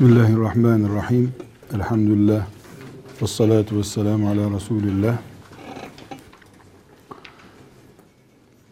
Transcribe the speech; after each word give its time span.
Bismillahirrahmanirrahim. 0.00 1.32
Elhamdülillah. 1.74 2.46
Ve 3.22 3.26
salatu 3.26 3.78
ve 3.78 3.84
selamu 3.84 4.28
ala 4.28 4.50
Resulillah. 4.50 5.18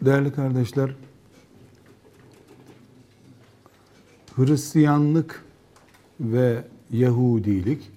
Değerli 0.01 0.31
kardeşler, 0.31 0.95
Hristiyanlık 4.35 5.45
ve 6.19 6.63
Yahudilik 6.91 7.91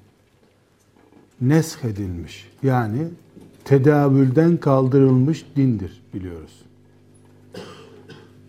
nesh 1.41 1.85
edilmiş. 1.85 2.51
Yani 2.63 3.09
tedavülden 3.65 4.57
kaldırılmış 4.57 5.47
dindir 5.57 6.03
biliyoruz. 6.15 6.63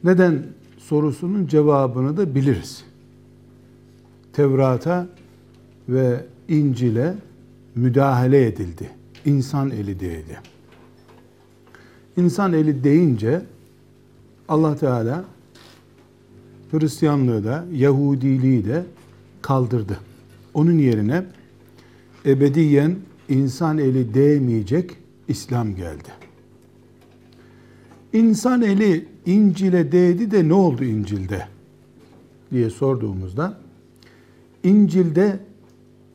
Neden 0.04 0.46
sorusunun 0.78 1.48
cevabını 1.48 2.18
da 2.18 2.36
biliriz. 2.36 2.93
Tevrat'a 4.34 5.08
ve 5.90 6.26
İncil'e 6.48 7.16
müdahale 7.76 8.46
edildi. 8.46 8.90
İnsan 9.26 9.72
eli 9.72 10.00
değdi. 10.00 10.40
İnsan 12.18 12.54
eli 12.54 12.84
deyince 12.84 13.42
Allah 14.48 14.76
Teala 14.76 15.26
Hristiyanlığı 16.72 17.44
da 17.44 17.66
Yahudiliği 17.74 18.66
de 18.66 18.84
kaldırdı. 19.42 20.00
Onun 20.54 20.78
yerine 20.78 21.24
ebediyen 22.26 22.96
insan 23.30 23.78
eli 23.78 24.14
değmeyecek 24.14 24.92
İslam 25.28 25.76
geldi. 25.76 26.10
İnsan 28.14 28.62
eli 28.62 29.06
İncil'e 29.26 29.92
değdi 29.92 30.32
de 30.32 30.48
ne 30.48 30.54
oldu 30.54 30.84
İncil'de 30.84 31.48
diye 32.52 32.70
sorduğumuzda 32.70 33.63
İncil'de 34.64 35.40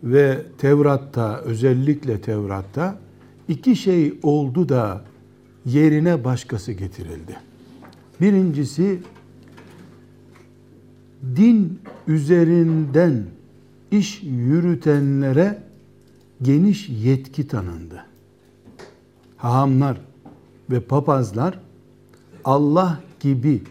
ve 0.02 0.43
Tevrat'ta 0.59 1.41
özellikle 1.41 2.20
Tevrat'ta 2.20 2.98
iki 3.48 3.77
şey 3.77 4.19
oldu 4.23 4.69
da 4.69 5.05
yerine 5.67 6.25
başkası 6.25 6.73
getirildi. 6.73 7.36
Birincisi 8.20 9.00
din 11.36 11.81
üzerinden 12.06 13.25
iş 13.91 14.23
yürütenlere 14.23 15.62
geniş 16.42 16.89
yetki 16.89 17.48
tanındı. 17.48 18.05
Hahamlar 19.36 20.01
ve 20.70 20.80
papazlar 20.80 21.61
Allah 22.45 23.01
gibi 23.20 23.62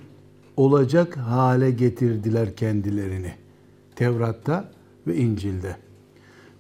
olacak 0.57 1.17
hale 1.17 1.71
getirdiler 1.71 2.55
kendilerini. 2.55 3.46
Tevrat'ta 3.97 4.69
ve 5.07 5.15
İncil'de. 5.15 5.75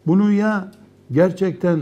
Bunu 0.07 0.31
ya 0.31 0.71
gerçekten 1.11 1.81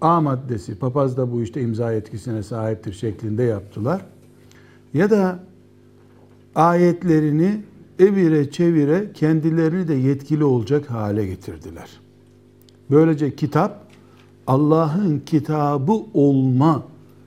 A 0.00 0.20
maddesi, 0.20 0.78
papaz 0.78 1.16
da 1.16 1.32
bu 1.32 1.42
işte 1.42 1.62
imza 1.62 1.92
yetkisine 1.92 2.42
sahiptir 2.42 2.92
şeklinde 2.92 3.42
yaptılar. 3.42 4.06
Ya 4.94 5.10
da 5.10 5.38
ayetlerini 6.54 7.62
evire 7.98 8.50
çevire 8.50 9.12
kendilerini 9.14 9.88
de 9.88 9.94
yetkili 9.94 10.44
olacak 10.44 10.90
hale 10.90 11.26
getirdiler. 11.26 12.00
Böylece 12.90 13.36
kitap 13.36 13.86
Allah'ın 14.46 15.18
kitabı 15.18 15.92
olma 16.14 16.82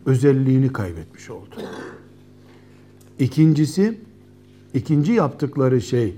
özelliğini 0.06 0.74
kaybetmiş 0.74 1.30
oldu. 1.30 1.56
İkincisi, 3.20 4.00
ikinci 4.74 5.12
yaptıkları 5.12 5.82
şey 5.82 6.16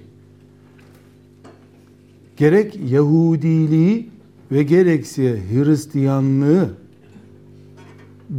gerek 2.41 2.79
Yahudiliği 2.89 4.09
ve 4.51 4.63
gerekse 4.63 5.39
Hristiyanlığı 5.51 6.69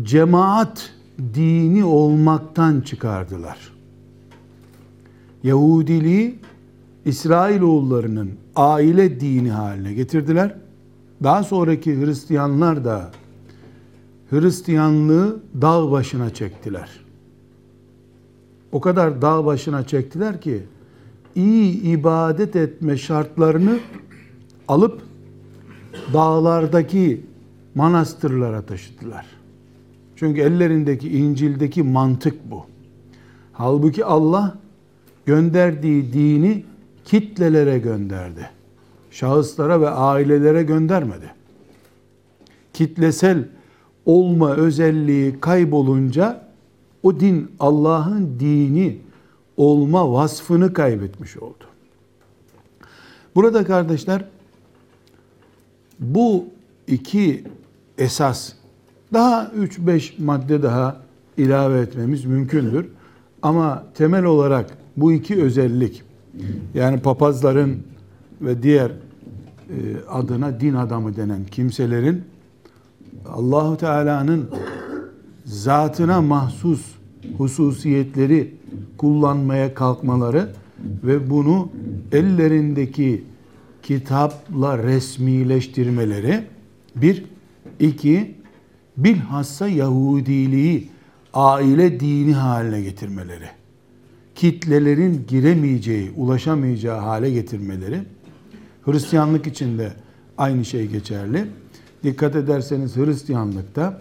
cemaat 0.03 0.92
dini 1.34 1.85
olmaktan 1.85 2.80
çıkardılar. 2.80 3.73
Yahudiliği 5.42 6.39
İsrailoğullarının 7.05 8.30
aile 8.57 9.20
dini 9.20 9.51
haline 9.51 9.95
getirdiler. 9.95 10.55
Daha 11.23 11.45
sonraki 11.45 12.01
Hristiyanlar 12.01 12.85
da 12.85 13.11
Hristiyanlığı 14.30 15.41
dağ 15.61 15.91
başına 15.91 16.35
çektiler. 16.35 16.91
O 18.73 18.80
kadar 18.80 19.23
dağ 19.23 19.45
başına 19.45 19.86
çektiler 19.86 20.41
ki 20.41 20.62
iyi 21.34 21.82
ibadet 21.82 22.56
etme 22.56 22.96
şartlarını 22.96 23.78
alıp 24.68 25.02
dağlardaki 26.12 27.20
manastırlara 27.74 28.62
taşıdılar. 28.62 29.26
Çünkü 30.16 30.40
ellerindeki 30.40 31.18
İncil'deki 31.18 31.82
mantık 31.82 32.50
bu. 32.50 32.66
Halbuki 33.52 34.04
Allah 34.04 34.58
gönderdiği 35.26 36.12
dini 36.12 36.64
kitlelere 37.04 37.78
gönderdi. 37.78 38.50
Şahıslara 39.10 39.80
ve 39.80 39.90
ailelere 39.90 40.62
göndermedi. 40.62 41.30
Kitlesel 42.72 43.48
olma 44.06 44.54
özelliği 44.56 45.40
kaybolunca 45.40 46.48
o 47.02 47.20
din 47.20 47.50
Allah'ın 47.60 48.40
dini 48.40 48.98
olma 49.57 50.13
vasfını 50.13 50.73
kaybetmiş 50.73 51.36
oldu. 51.36 51.64
Burada 53.35 53.64
kardeşler 53.64 54.24
bu 56.01 56.45
iki 56.86 57.45
esas 57.98 58.52
daha 59.12 59.45
3-5 59.45 60.24
madde 60.24 60.62
daha 60.62 60.96
ilave 61.36 61.80
etmemiz 61.80 62.24
mümkündür. 62.24 62.86
Ama 63.42 63.85
temel 63.95 64.24
olarak 64.24 64.79
bu 64.96 65.12
iki 65.12 65.42
özellik 65.42 66.02
yani 66.74 67.01
papazların 67.01 67.83
ve 68.41 68.62
diğer 68.62 68.91
e, 68.91 68.95
adına 70.08 70.61
din 70.61 70.74
adamı 70.74 71.17
denen 71.17 71.45
kimselerin 71.45 72.23
Allahu 73.29 73.77
Teala'nın 73.77 74.51
zatına 75.45 76.23
mahsus 76.23 76.83
hususiyetleri 77.39 78.55
kullanmaya 78.98 79.74
kalkmaları 79.74 80.48
ve 81.05 81.30
bunu 81.30 81.68
ellerindeki 82.12 83.24
kitapla 83.83 84.78
resmileştirmeleri. 84.78 86.44
Bir, 86.96 87.24
iki, 87.80 88.34
bilhassa 88.96 89.68
Yahudiliği 89.68 90.88
aile 91.34 92.00
dini 92.00 92.34
haline 92.34 92.82
getirmeleri, 92.82 93.48
kitlelerin 94.34 95.24
giremeyeceği, 95.28 96.11
ulaşamayacağı 96.16 97.00
hale 97.00 97.30
getirmeleri, 97.30 98.00
Hristiyanlık 98.84 99.46
için 99.46 99.78
de 99.78 99.92
aynı 100.38 100.64
şey 100.64 100.86
geçerli. 100.86 101.44
Dikkat 102.05 102.36
ederseniz 102.36 102.96
Hristiyanlıkta 102.96 104.00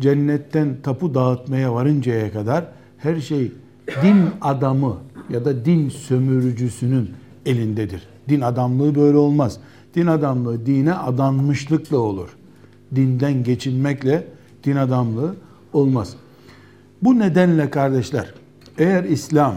cennetten 0.00 0.76
tapu 0.82 1.14
dağıtmaya 1.14 1.74
varıncaya 1.74 2.32
kadar 2.32 2.64
her 2.98 3.20
şey 3.20 3.52
din 4.02 4.16
adamı 4.40 4.96
ya 5.30 5.44
da 5.44 5.64
din 5.64 5.88
sömürücüsünün 5.88 7.10
elindedir. 7.46 8.02
Din 8.28 8.40
adamlığı 8.40 8.94
böyle 8.94 9.16
olmaz. 9.16 9.60
Din 9.94 10.06
adamlığı 10.06 10.66
dine 10.66 10.94
adanmışlıkla 10.94 11.96
olur. 11.96 12.28
Dinden 12.94 13.44
geçinmekle 13.44 14.26
din 14.64 14.76
adamlığı 14.76 15.34
olmaz. 15.72 16.16
Bu 17.02 17.18
nedenle 17.18 17.70
kardeşler, 17.70 18.34
eğer 18.78 19.04
İslam 19.04 19.54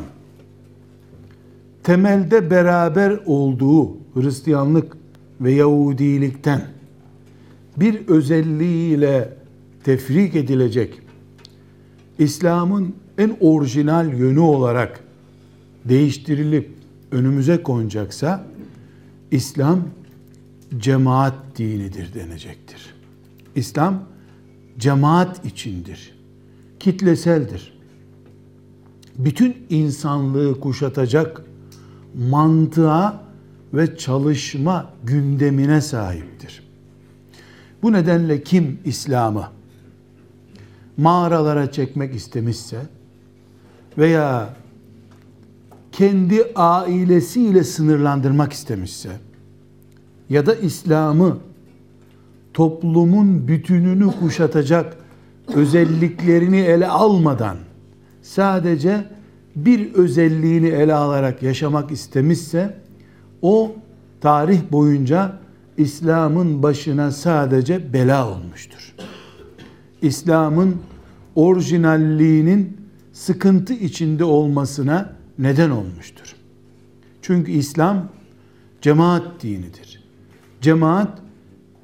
temelde 1.84 2.51
beraber 2.51 3.19
olduğu 3.25 3.97
Hristiyanlık 4.13 4.97
ve 5.42 5.51
Yahudilikten 5.51 6.62
bir 7.77 8.07
özelliğiyle 8.07 9.33
tefrik 9.83 10.36
edilecek, 10.36 11.01
İslam'ın 12.19 12.95
en 13.19 13.38
orijinal 13.39 14.13
yönü 14.13 14.39
olarak 14.39 15.00
değiştirilip 15.86 16.71
önümüze 17.12 17.63
konacaksa 17.63 18.45
İslam 19.31 19.81
cemaat 20.77 21.33
dinidir 21.57 22.13
denecektir. 22.13 22.95
İslam 23.56 24.04
cemaat 24.77 25.45
içindir. 25.45 26.16
Kitleseldir. 26.80 27.80
Bütün 29.18 29.57
insanlığı 29.69 30.60
kuşatacak 30.60 31.42
mantığa 32.30 33.24
ve 33.74 33.98
çalışma 33.98 34.94
gündemine 35.04 35.81
sahiptir. 35.81 36.63
Bu 37.83 37.94
nedenle 37.94 38.44
kim 38.44 38.80
İslam'ı 38.86 39.48
mağaralara 40.98 41.72
çekmek 41.72 42.15
istemişse 42.15 42.77
veya 44.00 44.50
kendi 45.92 46.44
ailesiyle 46.56 47.63
sınırlandırmak 47.63 48.54
istemişse 48.54 49.10
ya 50.30 50.46
da 50.46 50.56
İslam'ı 50.56 51.38
toplumun 52.54 53.48
bütününü 53.48 54.12
kuşatacak 54.19 54.98
özelliklerini 55.54 56.60
ele 56.60 56.88
almadan 56.88 57.57
sadece 58.22 59.06
bir 59.56 59.94
özelliğini 59.94 60.68
ele 60.68 60.94
alarak 60.94 61.44
yaşamak 61.44 61.92
istemişse 61.92 62.78
o 63.42 63.75
tarih 64.22 64.60
boyunca 64.72 65.38
İslam'ın 65.78 66.63
başına 66.63 67.12
sadece 67.12 67.94
bela 67.94 68.30
olmuştur. 68.31 68.96
İslam'ın 70.01 70.75
orijinalliğinin 71.36 72.78
sıkıntı 73.19 73.74
içinde 73.74 74.24
olmasına 74.24 75.13
neden 75.39 75.69
olmuştur. 75.69 76.36
Çünkü 77.21 77.51
İslam 77.51 78.10
cemaat 78.81 79.44
dinidir. 79.44 80.04
Cemaat 80.62 81.19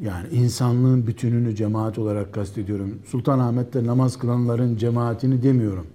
yani 0.02 0.28
insanlığın 0.32 1.08
bütününü 1.08 1.56
cemaat 1.56 2.00
olarak 2.00 2.34
kastediyorum. 2.34 3.00
Sultanahmet'te 3.06 3.86
namaz 3.86 4.18
kılanların 4.18 4.78
cemaatini 4.78 5.44
demiyorum. 5.44 5.88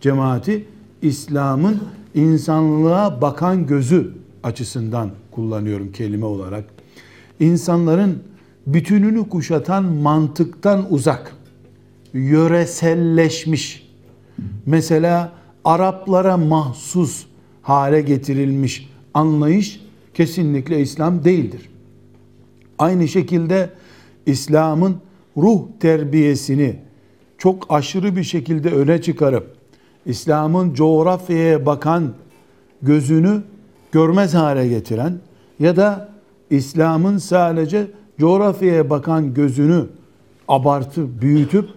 Cemaati 0.00 0.64
İslam'ın 1.02 1.80
insanlığa 2.14 3.20
bakan 3.20 3.66
gözü 3.66 4.12
açısından 4.42 5.10
kullanıyorum 5.30 5.92
kelime 5.92 6.24
olarak. 6.24 6.64
İnsanların 7.40 8.22
bütününü 8.66 9.28
kuşatan 9.28 9.84
mantıktan 9.84 10.92
uzak, 10.92 11.36
yöreselleşmiş, 12.12 13.85
mesela 14.66 15.32
Araplara 15.64 16.36
mahsus 16.36 17.26
hale 17.62 18.00
getirilmiş 18.00 18.90
anlayış 19.14 19.80
kesinlikle 20.14 20.80
İslam 20.80 21.24
değildir. 21.24 21.68
Aynı 22.78 23.08
şekilde 23.08 23.70
İslam'ın 24.26 24.96
ruh 25.36 25.62
terbiyesini 25.80 26.76
çok 27.38 27.66
aşırı 27.68 28.16
bir 28.16 28.22
şekilde 28.22 28.70
öne 28.70 29.02
çıkarıp 29.02 29.56
İslam'ın 30.06 30.74
coğrafyaya 30.74 31.66
bakan 31.66 32.14
gözünü 32.82 33.42
görmez 33.92 34.34
hale 34.34 34.68
getiren 34.68 35.18
ya 35.60 35.76
da 35.76 36.08
İslam'ın 36.50 37.18
sadece 37.18 37.86
coğrafyaya 38.18 38.90
bakan 38.90 39.34
gözünü 39.34 39.86
abartı 40.48 41.20
büyütüp 41.20 41.68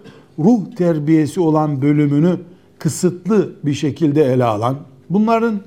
ruh 0.44 0.76
terbiyesi 0.76 1.40
olan 1.40 1.82
bölümünü 1.82 2.36
kısıtlı 2.78 3.52
bir 3.64 3.74
şekilde 3.74 4.24
ele 4.24 4.44
alan 4.44 4.76
bunların 5.10 5.60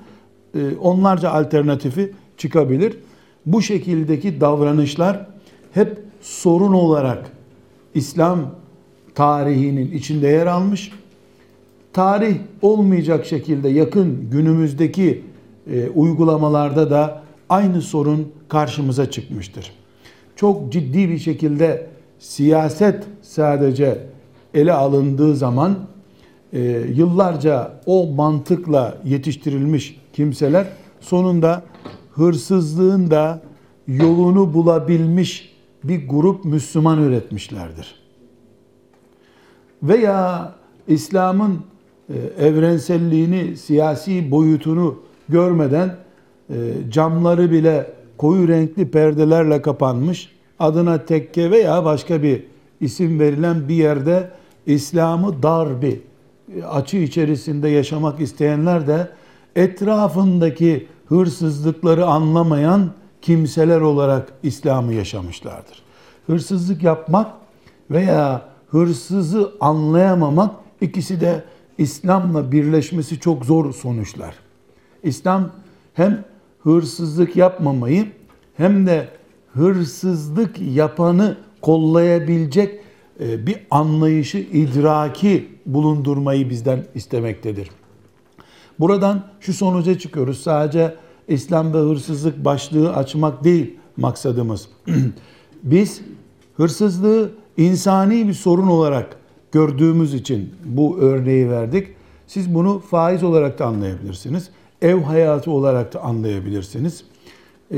e, 0.56 0.75
onlarca 0.75 1.30
alternatifi 1.30 2.12
çıkabilir. 2.38 2.98
Bu 3.46 3.62
şekildeki 3.62 4.42
davranışlar 4.42 5.28
hep 5.72 6.00
sorun 6.22 6.74
olarak 6.74 7.31
İslam 7.94 8.40
tarihinin 9.16 9.92
içinde 9.92 10.28
yer 10.28 10.48
almış. 10.48 10.92
Tarih 11.94 12.36
olmayacak 12.62 13.25
şekilde 13.25 13.70
yakın 13.70 14.30
günümüzdeki 14.31 15.24
e, 15.72 15.90
uygulamalarda 15.90 16.92
da 16.92 17.24
aynı 17.50 17.81
sorun 17.81 18.31
karşımıza 18.48 19.12
çıkmıştır. 19.12 19.72
Çok 20.36 20.72
ciddi 20.72 21.10
bir 21.10 21.20
şekilde 21.20 21.88
siyaset 22.20 23.04
sadece 23.22 24.12
ele 24.53 24.73
alındığı 24.73 25.35
zaman 25.35 25.75
e, 26.53 26.61
yıllarca 26.95 27.71
o 27.85 28.07
mantıkla 28.07 28.97
yetiştirilmiş 29.05 30.01
kimseler 30.13 30.67
sonunda 31.00 31.63
hırsızlığın 32.11 33.11
da 33.11 33.41
yolunu 33.88 34.53
bulabilmiş 34.53 35.53
bir 35.83 36.07
grup 36.07 36.45
Müslüman 36.45 37.03
üretmişlerdir. 37.03 37.95
Veya 39.83 40.51
İslam'ın 40.88 41.59
e, 42.09 42.45
evrenselliğini, 42.47 43.57
siyasi 43.57 44.31
boyutunu 44.31 45.00
görmeden 45.29 45.95
e, 46.50 46.55
camları 46.89 47.51
bile 47.51 47.94
koyu 48.17 48.47
renkli 48.47 48.91
perdelerle 48.91 49.61
kapanmış, 49.61 50.31
adına 50.59 51.05
tekke 51.05 51.51
veya 51.51 51.85
başka 51.85 52.23
bir 52.23 52.44
isim 52.81 53.19
verilen 53.19 53.67
bir 53.69 53.75
yerde 53.75 54.29
İslam'ı 54.65 55.44
dar 55.44 55.81
bir 55.81 56.00
açı 56.69 56.98
içerisinde 56.98 57.69
yaşamak 57.69 58.19
isteyenler 58.19 58.88
de 58.88 59.10
etrafındaki 59.56 60.88
hırsızlıkları 61.06 62.06
anlamayan 62.06 62.92
kimseler 63.21 63.81
olarak 63.81 64.33
İslam'ı 64.44 64.94
yaşamışlardır. 64.94 65.83
Hırsızlık 66.27 66.83
yapmak 66.83 67.31
veya 67.92 68.42
hırsızı 68.68 69.51
anlayamamak 69.60 70.56
ikisi 70.81 71.21
de 71.21 71.44
İslam'la 71.77 72.51
birleşmesi 72.51 73.19
çok 73.19 73.45
zor 73.45 73.74
sonuçlar. 73.74 74.36
İslam 75.04 75.51
hem 75.94 76.25
hırsızlık 76.60 77.36
yapmamayı 77.36 78.07
hem 78.57 78.88
de 78.88 79.07
hırsızlık 79.54 80.62
yapanı 80.62 81.38
kollayabilecek 81.62 82.82
bir 83.19 83.57
anlayışı, 83.71 84.38
idraki 84.38 85.50
bulundurmayı 85.65 86.50
bizden 86.50 86.86
istemektedir. 86.95 87.69
Buradan 88.80 89.24
şu 89.39 89.54
sonuca 89.54 90.00
çıkıyoruz. 90.00 90.42
Sadece 90.42 90.95
İslam 91.27 91.74
ve 91.74 91.77
hırsızlık 91.77 92.45
başlığı 92.45 92.95
açmak 92.95 93.44
değil 93.44 93.75
maksadımız. 93.98 94.69
Biz 95.63 96.01
hırsızlığı 96.57 97.31
insani 97.57 98.27
bir 98.27 98.33
sorun 98.33 98.68
olarak 98.68 99.18
gördüğümüz 99.51 100.13
için 100.13 100.54
bu 100.65 100.98
örneği 101.00 101.50
verdik. 101.50 101.88
Siz 102.27 102.56
bunu 102.56 102.80
faiz 102.80 103.24
olarak 103.24 103.60
da 103.60 103.65
anlayabilirsiniz. 103.65 104.50
Ev 104.81 105.01
hayatı 105.01 105.51
olarak 105.51 105.94
da 105.94 106.01
anlayabilirsiniz. 106.01 107.04
Ee, 107.71 107.77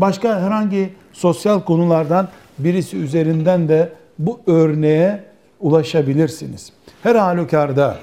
başka 0.00 0.40
herhangi 0.40 0.90
sosyal 1.12 1.60
konulardan 1.60 2.28
birisi 2.58 2.96
üzerinden 2.96 3.68
de 3.68 3.92
bu 4.18 4.40
örneğe 4.46 5.24
ulaşabilirsiniz. 5.60 6.72
Her 7.02 7.14
halükarda 7.14 7.98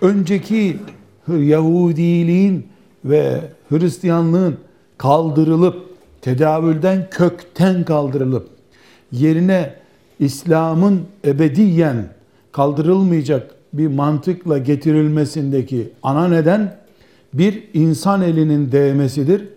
önceki 0.00 0.76
Yahudiliğin 1.28 2.66
ve 3.04 3.40
Hristiyanlığın 3.68 4.56
kaldırılıp 4.98 5.86
tedavülden 6.22 7.06
kökten 7.10 7.84
kaldırılıp 7.84 8.48
yerine 9.12 9.74
İslam'ın 10.18 11.02
ebediyen 11.24 12.08
kaldırılmayacak 12.52 13.54
bir 13.72 13.86
mantıkla 13.86 14.58
getirilmesindeki 14.58 15.92
ana 16.02 16.28
neden 16.28 16.76
bir 17.34 17.64
insan 17.74 18.22
elinin 18.22 18.72
değmesidir. 18.72 19.48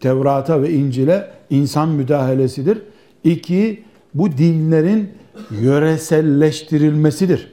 Tevrat'a 0.00 0.62
ve 0.62 0.72
İncil'e 0.72 1.30
insan 1.50 1.88
müdahalesidir. 1.88 2.82
İki, 3.24 3.82
bu 4.14 4.32
dinlerin 4.32 5.10
yöreselleştirilmesidir. 5.50 7.52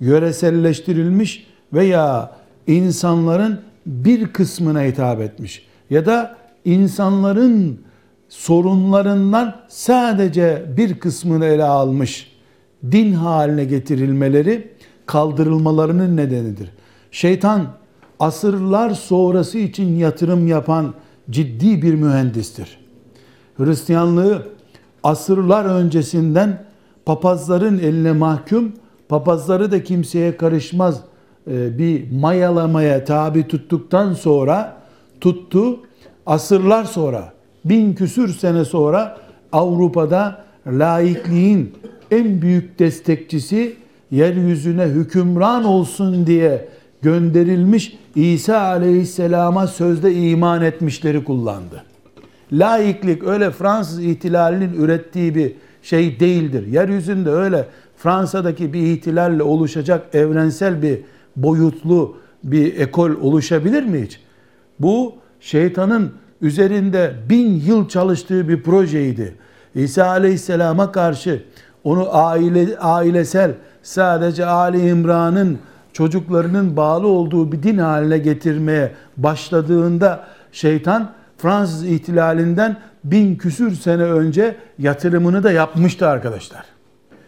Yöreselleştirilmiş 0.00 1.46
veya 1.72 2.36
insanların 2.66 3.60
bir 3.86 4.26
kısmına 4.26 4.82
hitap 4.82 5.20
etmiş 5.20 5.66
ya 5.90 6.06
da 6.06 6.36
insanların 6.64 7.80
sorunlarından 8.28 9.56
sadece 9.68 10.64
bir 10.76 10.98
kısmını 10.98 11.44
ele 11.44 11.64
almış 11.64 12.32
din 12.92 13.12
haline 13.12 13.64
getirilmeleri 13.64 14.70
kaldırılmalarının 15.06 16.16
nedenidir. 16.16 16.70
Şeytan 17.10 17.66
asırlar 18.20 18.90
sonrası 18.90 19.58
için 19.58 19.96
yatırım 19.96 20.46
yapan 20.46 20.94
ciddi 21.30 21.82
bir 21.82 21.94
mühendistir. 21.94 22.78
Hristiyanlığı 23.56 24.46
asırlar 25.04 25.64
öncesinden 25.64 26.64
papazların 27.06 27.78
eline 27.78 28.12
mahkum, 28.12 28.72
papazları 29.08 29.72
da 29.72 29.84
kimseye 29.84 30.36
karışmaz 30.36 31.00
e, 31.50 31.78
bir 31.78 32.12
mayalamaya 32.12 33.04
tabi 33.04 33.48
tuttuktan 33.48 34.12
sonra 34.12 34.76
tuttu. 35.20 35.80
Asırlar 36.26 36.84
sonra, 36.84 37.32
bin 37.64 37.94
küsür 37.94 38.28
sene 38.28 38.64
sonra 38.64 39.18
Avrupa'da 39.52 40.44
laikliğin 40.66 41.72
en 42.10 42.42
büyük 42.42 42.78
destekçisi 42.78 43.76
yeryüzüne 44.10 44.84
hükümran 44.84 45.64
olsun 45.64 46.26
diye 46.26 46.68
gönderilmiş 47.02 47.98
İsa 48.14 48.60
aleyhisselama 48.60 49.66
sözde 49.66 50.14
iman 50.14 50.62
etmişleri 50.62 51.24
kullandı. 51.24 51.93
Laiklik 52.52 53.24
öyle 53.24 53.50
Fransız 53.50 54.00
ihtilalinin 54.00 54.72
ürettiği 54.72 55.34
bir 55.34 55.52
şey 55.82 56.20
değildir. 56.20 56.66
Yeryüzünde 56.66 57.30
öyle 57.30 57.66
Fransa'daki 57.96 58.72
bir 58.72 58.82
ihtilalle 58.82 59.42
oluşacak 59.42 60.14
evrensel 60.14 60.82
bir 60.82 61.00
boyutlu 61.36 62.16
bir 62.44 62.80
ekol 62.80 63.10
oluşabilir 63.10 63.82
mi 63.82 64.02
hiç? 64.02 64.20
Bu 64.80 65.14
şeytanın 65.40 66.12
üzerinde 66.40 67.14
bin 67.28 67.60
yıl 67.66 67.88
çalıştığı 67.88 68.48
bir 68.48 68.62
projeydi. 68.62 69.34
İsa 69.74 70.06
Aleyhisselam'a 70.06 70.92
karşı 70.92 71.42
onu 71.84 72.08
aile, 72.16 72.78
ailesel 72.78 73.52
sadece 73.82 74.46
Ali 74.46 74.88
İmran'ın 74.88 75.58
çocuklarının 75.92 76.76
bağlı 76.76 77.06
olduğu 77.06 77.52
bir 77.52 77.62
din 77.62 77.78
haline 77.78 78.18
getirmeye 78.18 78.92
başladığında 79.16 80.26
şeytan 80.52 81.10
Fransız 81.44 81.84
ihtilalinden 81.84 82.76
bin 83.04 83.36
küsür 83.36 83.74
sene 83.74 84.02
önce 84.02 84.56
yatırımını 84.78 85.42
da 85.42 85.52
yapmıştı 85.52 86.08
arkadaşlar. 86.08 86.64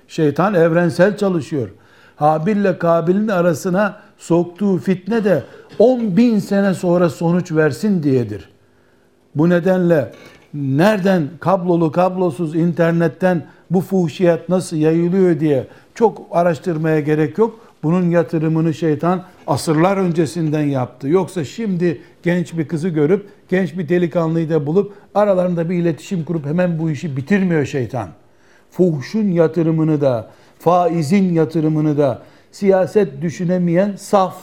Şeytan 0.08 0.54
evrensel 0.54 1.16
çalışıyor. 1.16 1.68
Habil 2.16 2.56
ile 2.56 2.78
Kabil'in 2.78 3.28
arasına 3.28 3.96
soktuğu 4.18 4.78
fitne 4.78 5.24
de 5.24 5.42
10 5.78 6.16
bin 6.16 6.38
sene 6.38 6.74
sonra 6.74 7.08
sonuç 7.08 7.52
versin 7.52 8.02
diyedir. 8.02 8.48
Bu 9.34 9.50
nedenle 9.50 10.12
nereden 10.54 11.28
kablolu 11.40 11.92
kablosuz 11.92 12.54
internetten 12.54 13.46
bu 13.70 13.80
fuhşiyat 13.80 14.48
nasıl 14.48 14.76
yayılıyor 14.76 15.40
diye 15.40 15.66
çok 15.94 16.26
araştırmaya 16.30 17.00
gerek 17.00 17.38
yok. 17.38 17.60
Bunun 17.86 18.10
yatırımını 18.10 18.74
şeytan 18.74 19.24
asırlar 19.46 19.96
öncesinden 19.96 20.62
yaptı. 20.62 21.08
Yoksa 21.08 21.44
şimdi 21.44 22.00
genç 22.22 22.58
bir 22.58 22.68
kızı 22.68 22.88
görüp 22.88 23.28
genç 23.48 23.78
bir 23.78 23.88
delikanlıyı 23.88 24.50
da 24.50 24.66
bulup 24.66 24.94
aralarında 25.14 25.70
bir 25.70 25.74
iletişim 25.74 26.24
kurup 26.24 26.46
hemen 26.46 26.78
bu 26.78 26.90
işi 26.90 27.16
bitirmiyor 27.16 27.66
şeytan. 27.66 28.08
Fuhşun 28.70 29.28
yatırımını 29.28 30.00
da, 30.00 30.30
faizin 30.58 31.34
yatırımını 31.34 31.98
da 31.98 32.22
siyaset 32.52 33.22
düşünemeyen 33.22 33.96
saf, 33.96 34.36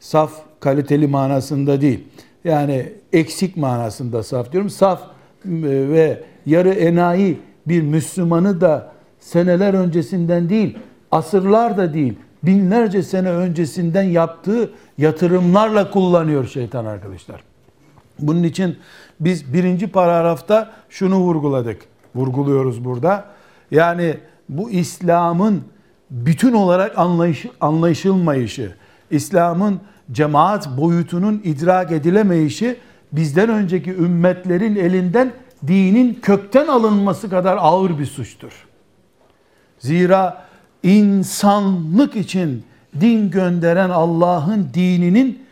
saf 0.00 0.32
kaliteli 0.60 1.06
manasında 1.06 1.80
değil. 1.80 2.04
Yani 2.44 2.92
eksik 3.12 3.56
manasında 3.56 4.22
saf 4.22 4.52
diyorum. 4.52 4.70
Saf 4.70 5.00
e, 5.00 5.08
ve 5.64 6.22
yarı 6.46 6.70
enayi 6.70 7.38
bir 7.66 7.82
Müslümanı 7.82 8.60
da 8.60 8.92
seneler 9.20 9.74
öncesinden 9.74 10.48
değil, 10.48 10.78
asırlar 11.10 11.76
da 11.76 11.94
değil, 11.94 12.14
binlerce 12.42 13.02
sene 13.02 13.30
öncesinden 13.30 14.02
yaptığı 14.02 14.70
yatırımlarla 14.98 15.90
kullanıyor 15.90 16.46
şeytan 16.46 16.84
arkadaşlar. 16.84 17.42
Bunun 18.18 18.42
için 18.42 18.76
biz 19.20 19.54
birinci 19.54 19.86
paragrafta 19.86 20.70
şunu 20.88 21.16
vurguladık. 21.16 21.82
Vurguluyoruz 22.14 22.84
burada. 22.84 23.24
Yani 23.70 24.16
bu 24.48 24.70
İslam'ın 24.70 25.62
bütün 26.10 26.52
olarak 26.52 26.98
anlayış, 26.98 27.46
anlaşılmayışı, 27.60 28.74
İslam'ın 29.10 29.80
cemaat 30.12 30.78
boyutunun 30.78 31.40
idrak 31.44 31.92
edilemeyişi 31.92 32.76
bizden 33.12 33.48
önceki 33.48 33.90
ümmetlerin 33.90 34.76
elinden 34.76 35.32
dinin 35.66 36.14
kökten 36.14 36.66
alınması 36.66 37.30
kadar 37.30 37.58
ağır 37.60 37.98
bir 37.98 38.06
suçtur. 38.06 38.66
Zira 39.78 40.44
insanlık 40.82 42.16
için 42.16 42.64
din 43.00 43.30
gönderen 43.30 43.90
Allah'ın 43.90 44.68
dininin 44.74 45.42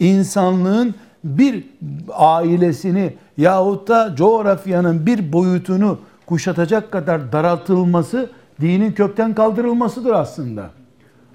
insanlığın 0.00 0.94
bir 1.24 1.64
ailesini 2.12 3.14
yahut 3.36 3.88
da 3.88 4.14
coğrafyanın 4.16 5.06
bir 5.06 5.32
boyutunu 5.32 5.98
kuşatacak 6.26 6.92
kadar 6.92 7.32
daraltılması 7.32 8.30
dinin 8.60 8.92
kökten 8.92 9.34
kaldırılmasıdır 9.34 10.10
aslında. 10.10 10.70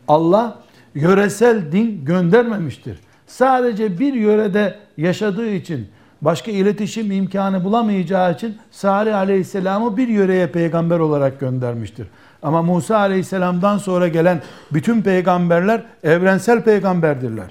Allah 0.07 0.59
yöresel 0.95 1.71
din 1.71 2.05
göndermemiştir. 2.05 2.99
Sadece 3.27 3.99
bir 3.99 4.13
yörede 4.13 4.75
yaşadığı 4.97 5.49
için 5.49 5.87
başka 6.21 6.51
iletişim 6.51 7.11
imkanı 7.11 7.63
bulamayacağı 7.63 8.33
için 8.33 8.57
Salih 8.71 9.17
Aleyhisselam'ı 9.17 9.97
bir 9.97 10.07
yöreye 10.07 10.47
peygamber 10.47 10.99
olarak 10.99 11.39
göndermiştir. 11.39 12.07
Ama 12.43 12.61
Musa 12.61 12.97
Aleyhisselam'dan 12.97 13.77
sonra 13.77 14.07
gelen 14.07 14.41
bütün 14.73 15.01
peygamberler 15.01 15.83
evrensel 16.03 16.61
peygamberdirler. 16.61 17.47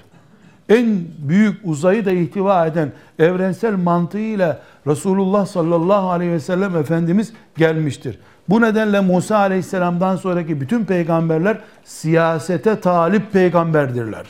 En 0.69 1.05
büyük 1.17 1.59
uzayı 1.63 2.05
da 2.05 2.11
ihtiva 2.11 2.67
eden 2.67 2.91
evrensel 3.19 3.73
mantığıyla 3.73 4.59
Resulullah 4.87 5.45
sallallahu 5.45 6.09
aleyhi 6.09 6.31
ve 6.31 6.39
sellem 6.39 6.77
Efendimiz 6.77 7.33
gelmiştir. 7.57 8.19
Bu 8.49 8.61
nedenle 8.61 8.99
Musa 8.99 9.37
aleyhisselamdan 9.37 10.15
sonraki 10.15 10.61
bütün 10.61 10.85
peygamberler 10.85 11.57
siyasete 11.83 12.79
talip 12.79 13.33
peygamberdirler. 13.33 14.25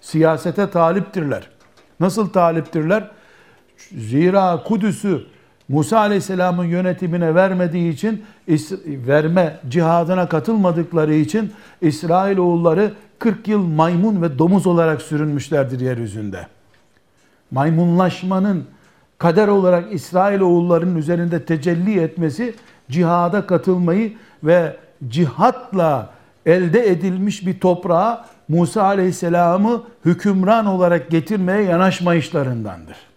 Siyasete 0.00 0.70
taliptirler. 0.70 1.48
Nasıl 2.00 2.28
taliptirler? 2.28 3.10
Zira 3.96 4.62
Kudüs'ü 4.62 5.26
Musa 5.68 5.98
Aleyhisselam'ın 5.98 6.64
yönetimine 6.64 7.34
vermediği 7.34 7.92
için 7.92 8.24
verme 8.86 9.60
cihadına 9.68 10.28
katılmadıkları 10.28 11.14
için 11.14 11.52
İsrail 11.80 12.38
oğulları 12.38 12.92
40 13.18 13.48
yıl 13.48 13.62
maymun 13.62 14.22
ve 14.22 14.38
domuz 14.38 14.66
olarak 14.66 15.02
sürünmüşlerdir 15.02 15.80
yeryüzünde. 15.80 16.46
Maymunlaşmanın 17.50 18.64
kader 19.18 19.48
olarak 19.48 19.92
İsrail 19.92 20.40
oğullarının 20.40 20.96
üzerinde 20.96 21.44
tecelli 21.44 22.00
etmesi 22.00 22.54
cihada 22.90 23.46
katılmayı 23.46 24.12
ve 24.44 24.76
cihatla 25.08 26.10
elde 26.46 26.88
edilmiş 26.88 27.46
bir 27.46 27.60
toprağa 27.60 28.26
Musa 28.48 28.82
Aleyhisselam'ı 28.82 29.82
hükümran 30.04 30.66
olarak 30.66 31.10
getirmeye 31.10 31.62
yanaşmayışlarındandır. 31.62 33.07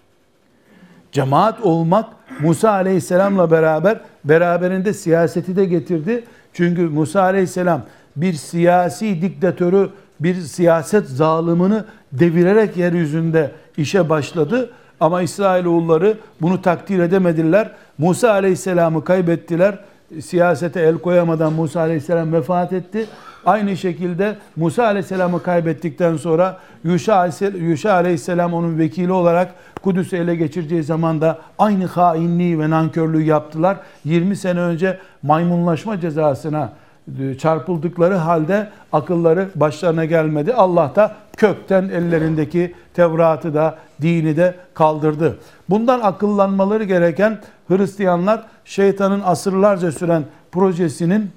Cemaat 1.12 1.62
olmak 1.62 2.06
Musa 2.40 2.72
Aleyhisselam'la 2.72 3.52
beraber 3.52 4.00
beraberinde 4.24 4.94
siyaseti 4.94 5.56
de 5.56 5.66
getirdi. 5.66 6.24
Çünkü 6.54 6.82
Musa 6.82 7.22
Aleyhisselam 7.22 7.82
bir 8.16 8.34
siyasi 8.34 9.22
diktatörü, 9.22 9.90
bir 10.20 10.36
siyaset 10.36 11.08
zalimini 11.08 11.82
devirerek 12.12 12.78
yeryüzünde 12.78 13.52
işe 13.78 14.10
başladı. 14.10 14.70
Ama 15.00 15.22
İsrailoğulları 15.22 16.18
bunu 16.42 16.62
takdir 16.62 17.00
edemediler. 17.00 17.72
Musa 17.98 18.32
Aleyhisselam'ı 18.32 19.04
kaybettiler. 19.04 19.80
Siyasete 20.22 20.80
el 20.80 20.98
koyamadan 20.98 21.54
Musa 21.54 21.80
Aleyhisselam 21.80 22.34
vefat 22.34 22.74
etti. 22.74 23.08
Aynı 23.46 23.78
şekilde 23.78 24.38
Musa 24.56 24.84
Aleyhisselam'ı 24.84 25.44
kaybettikten 25.44 26.18
sonra 26.18 26.58
Yuşa 26.84 27.94
Aleyhisselam 27.94 28.54
onun 28.54 28.78
vekili 28.78 29.12
olarak 29.12 29.54
Kudüs'ü 29.82 30.18
ele 30.18 30.36
geçireceği 30.36 30.84
zaman 30.84 31.22
da 31.22 31.40
aynı 31.60 31.86
hainliği 31.86 32.60
ve 32.60 32.70
nankörlüğü 32.70 33.24
yaptılar. 33.24 33.78
20 34.06 34.36
sene 34.36 34.60
önce 34.60 35.00
maymunlaşma 35.24 36.00
cezasına 36.00 36.74
e, 37.20 37.38
çarpıldıkları 37.38 38.16
halde 38.16 38.70
akılları 38.92 39.50
başlarına 39.56 40.06
gelmedi. 40.06 40.54
Allah 40.54 40.92
da 40.96 41.16
kökten 41.38 41.84
ellerindeki 41.84 42.76
Tevrat'ı 42.94 43.54
da 43.54 43.78
dini 44.02 44.38
de 44.38 44.56
kaldırdı. 44.74 45.38
Bundan 45.70 46.00
akıllanmaları 46.00 46.84
gereken 46.84 47.40
Hristiyanlar 47.68 48.44
şeytanın 48.66 49.22
asırlarca 49.26 49.92
süren 49.92 50.24
projesinin 50.52 51.32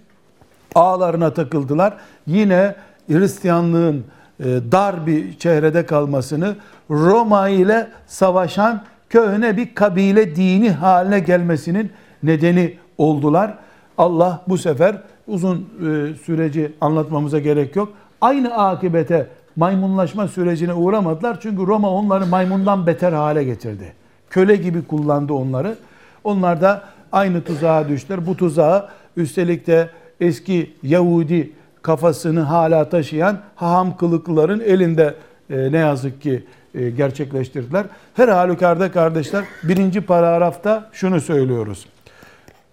ağlarına 0.74 1.34
takıldılar. 1.34 1.94
Yine 2.26 2.74
Hristiyanlığın 3.08 4.04
e, 4.40 4.44
dar 4.72 5.06
bir 5.06 5.38
çehrede 5.38 5.86
kalmasını 5.86 6.56
Roma 6.90 7.48
ile 7.48 7.88
savaşan 8.06 8.82
köhne 9.08 9.56
bir 9.56 9.74
kabile 9.74 10.36
dini 10.36 10.70
haline 10.70 11.20
gelmesinin 11.20 11.92
nedeni 12.22 12.76
oldular. 12.98 13.54
Allah 13.98 14.42
bu 14.48 14.58
sefer 14.58 14.96
uzun 15.26 15.56
e, 15.56 16.14
süreci 16.14 16.72
anlatmamıza 16.80 17.38
gerek 17.38 17.76
yok. 17.76 17.92
Aynı 18.20 18.54
akibete 18.54 19.26
maymunlaşma 19.56 20.28
sürecine 20.28 20.74
uğramadılar. 20.74 21.40
Çünkü 21.40 21.66
Roma 21.66 21.90
onları 21.90 22.26
maymundan 22.26 22.86
beter 22.86 23.12
hale 23.12 23.44
getirdi. 23.44 23.92
Köle 24.30 24.56
gibi 24.56 24.82
kullandı 24.82 25.32
onları. 25.32 25.76
Onlar 26.24 26.60
da 26.60 26.82
aynı 27.12 27.44
tuzağa 27.44 27.88
düştüler. 27.88 28.26
Bu 28.26 28.36
tuzağı 28.36 28.88
üstelik 29.16 29.66
de 29.66 29.88
eski 30.24 30.74
Yahudi 30.82 31.52
kafasını 31.82 32.40
hala 32.40 32.88
taşıyan 32.88 33.38
haham 33.56 33.96
kılıklıların 33.96 34.60
elinde 34.60 35.14
e, 35.50 35.72
ne 35.72 35.78
yazık 35.78 36.22
ki 36.22 36.44
e, 36.74 36.90
gerçekleştirdiler. 36.90 37.86
Her 38.14 38.28
halükarda 38.28 38.92
kardeşler 38.92 39.44
birinci 39.62 40.00
paragrafta 40.00 40.90
şunu 40.92 41.20
söylüyoruz. 41.20 41.86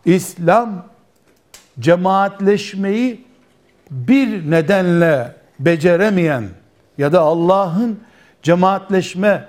İslam 0.06 0.86
cemaatleşmeyi 1.80 3.26
bir 3.92 4.52
nedenle 4.52 5.36
beceremeyen 5.60 6.44
ya 6.98 7.14
da 7.14 7.22
Allah'ın 7.22 8.00
cemaatleşme, 8.44 9.48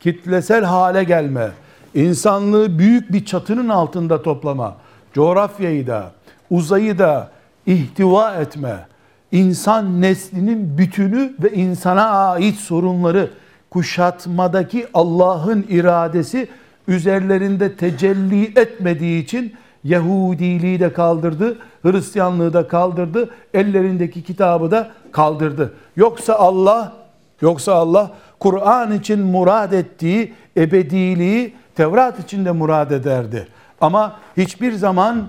kitlesel 0.00 0.64
hale 0.64 1.04
gelme, 1.04 1.50
insanlığı 1.94 2.78
büyük 2.78 3.12
bir 3.12 3.24
çatının 3.24 3.68
altında 3.68 4.22
toplama, 4.22 4.76
coğrafyayı 5.12 5.86
da, 5.86 6.10
uzayı 6.50 6.98
da 6.98 7.30
ihtiva 7.66 8.34
etme, 8.34 8.86
insan 9.32 10.00
neslinin 10.00 10.78
bütünü 10.78 11.34
ve 11.42 11.52
insana 11.52 12.06
ait 12.06 12.56
sorunları 12.56 13.30
kuşatmadaki 13.70 14.86
Allah'ın 14.94 15.66
iradesi 15.68 16.48
üzerlerinde 16.88 17.76
tecelli 17.76 18.44
etmediği 18.44 19.22
için 19.22 19.54
Yahudiliği 19.84 20.80
de 20.80 20.92
kaldırdı, 20.92 21.58
Hristiyanlığı 21.82 22.52
da 22.52 22.68
kaldırdı, 22.68 23.30
ellerindeki 23.54 24.22
kitabı 24.22 24.70
da 24.70 24.90
kaldırdı. 25.12 25.74
Yoksa 25.96 26.34
Allah, 26.34 26.92
yoksa 27.40 27.74
Allah 27.74 28.10
Kur'an 28.38 28.92
için 28.92 29.20
murad 29.20 29.72
ettiği 29.72 30.32
ebediliği 30.56 31.54
Tevrat 31.74 32.20
için 32.20 32.44
de 32.44 32.52
murad 32.52 32.90
ederdi. 32.90 33.48
Ama 33.80 34.16
hiçbir 34.36 34.72
zaman 34.72 35.26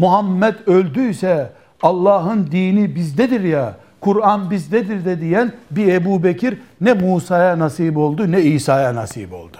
Muhammed 0.00 0.54
öldüyse 0.66 1.50
Allah'ın 1.82 2.46
dini 2.46 2.94
bizdedir 2.94 3.40
ya, 3.40 3.74
Kur'an 4.00 4.50
bizdedir 4.50 5.04
de 5.04 5.20
diyen 5.20 5.52
bir 5.70 5.92
Ebu 5.92 6.24
Bekir 6.24 6.58
ne 6.80 6.92
Musa'ya 6.92 7.58
nasip 7.58 7.96
oldu 7.96 8.32
ne 8.32 8.42
İsa'ya 8.42 8.94
nasip 8.94 9.32
oldu. 9.32 9.56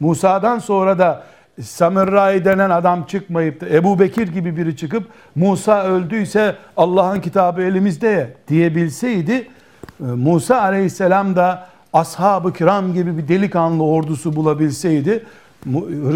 Musa'dan 0.00 0.58
sonra 0.58 0.98
da 0.98 1.22
Samurai 1.62 2.44
denen 2.44 2.70
adam 2.70 3.04
çıkmayıp 3.04 3.60
da 3.60 3.68
Ebu 3.68 3.98
Bekir 3.98 4.28
gibi 4.28 4.56
biri 4.56 4.76
çıkıp 4.76 5.04
Musa 5.34 5.84
öldüyse 5.84 6.56
Allah'ın 6.76 7.20
kitabı 7.20 7.62
elimizde 7.62 8.34
diyebilseydi 8.48 9.32
e, 9.32 10.04
Musa 10.04 10.60
aleyhisselam 10.60 11.36
da 11.36 11.66
ashab-ı 11.92 12.52
kiram 12.52 12.94
gibi 12.94 13.18
bir 13.18 13.28
delikanlı 13.28 13.84
ordusu 13.84 14.36
bulabilseydi 14.36 15.24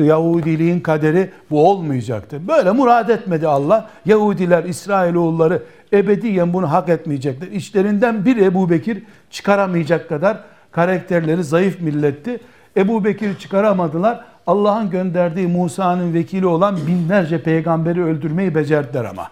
Yahudiliğin 0.03 0.81
kaderi 0.81 1.31
bu 1.51 1.69
olmayacaktı. 1.69 2.49
Böyle 2.49 2.71
murad 2.71 3.09
etmedi 3.09 3.49
Allah. 3.49 3.91
Yahudiler, 4.07 4.65
İsrailoğulları 4.65 5.63
ebediyen 5.93 6.53
bunu 6.53 6.73
hak 6.73 6.89
etmeyecekler. 6.89 7.49
İçlerinden 7.49 8.25
bir 8.25 8.37
Ebu 8.37 8.71
Bekir 8.71 9.03
çıkaramayacak 9.31 10.09
kadar 10.09 10.41
karakterleri 10.73 11.45
zayıf 11.45 11.81
milletti. 11.81 12.41
Ebu 12.77 13.05
Bekir 13.05 13.39
çıkaramadılar. 13.39 14.25
Allah'ın 14.47 14.91
gönderdiği 14.91 15.47
Musa'nın 15.47 16.15
vekili 16.15 16.47
olan 16.47 16.79
binlerce 16.87 17.43
peygamberi 17.43 18.05
öldürmeyi 18.05 18.55
becerdiler 18.55 19.05
ama. 19.05 19.31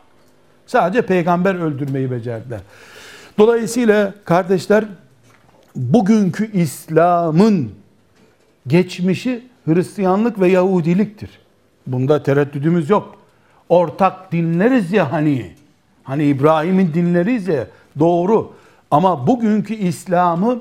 Sadece 0.66 1.02
peygamber 1.02 1.54
öldürmeyi 1.54 2.10
becerdiler. 2.10 2.60
Dolayısıyla 3.38 4.14
kardeşler 4.24 4.84
bugünkü 5.76 6.52
İslam'ın 6.52 7.70
geçmişi 8.66 9.42
Hristiyanlık 9.68 10.40
ve 10.40 10.48
Yahudiliktir. 10.48 11.30
Bunda 11.86 12.22
tereddüdümüz 12.22 12.90
yok. 12.90 13.16
Ortak 13.68 14.32
dinleriz 14.32 14.92
ya 14.92 15.12
hani. 15.12 15.54
Hani 16.02 16.24
İbrahim'in 16.24 16.94
dinleriz 16.94 17.48
ya 17.48 17.66
doğru. 17.98 18.52
Ama 18.90 19.26
bugünkü 19.26 19.74
İslam'ı 19.74 20.58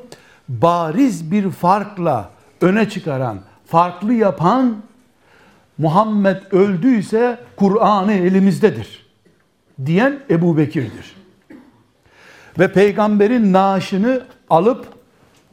bariz 0.49 1.31
bir 1.31 1.51
farkla 1.51 2.29
öne 2.61 2.89
çıkaran, 2.89 3.39
farklı 3.65 4.13
yapan 4.13 4.77
Muhammed 5.77 6.37
öldüyse 6.51 7.39
Kur'an'ı 7.55 8.13
elimizdedir 8.13 9.05
diyen 9.85 10.19
Ebu 10.29 10.57
Bekir'dir. 10.57 11.15
Ve 12.59 12.73
peygamberin 12.73 13.53
naaşını 13.53 14.21
alıp 14.49 14.85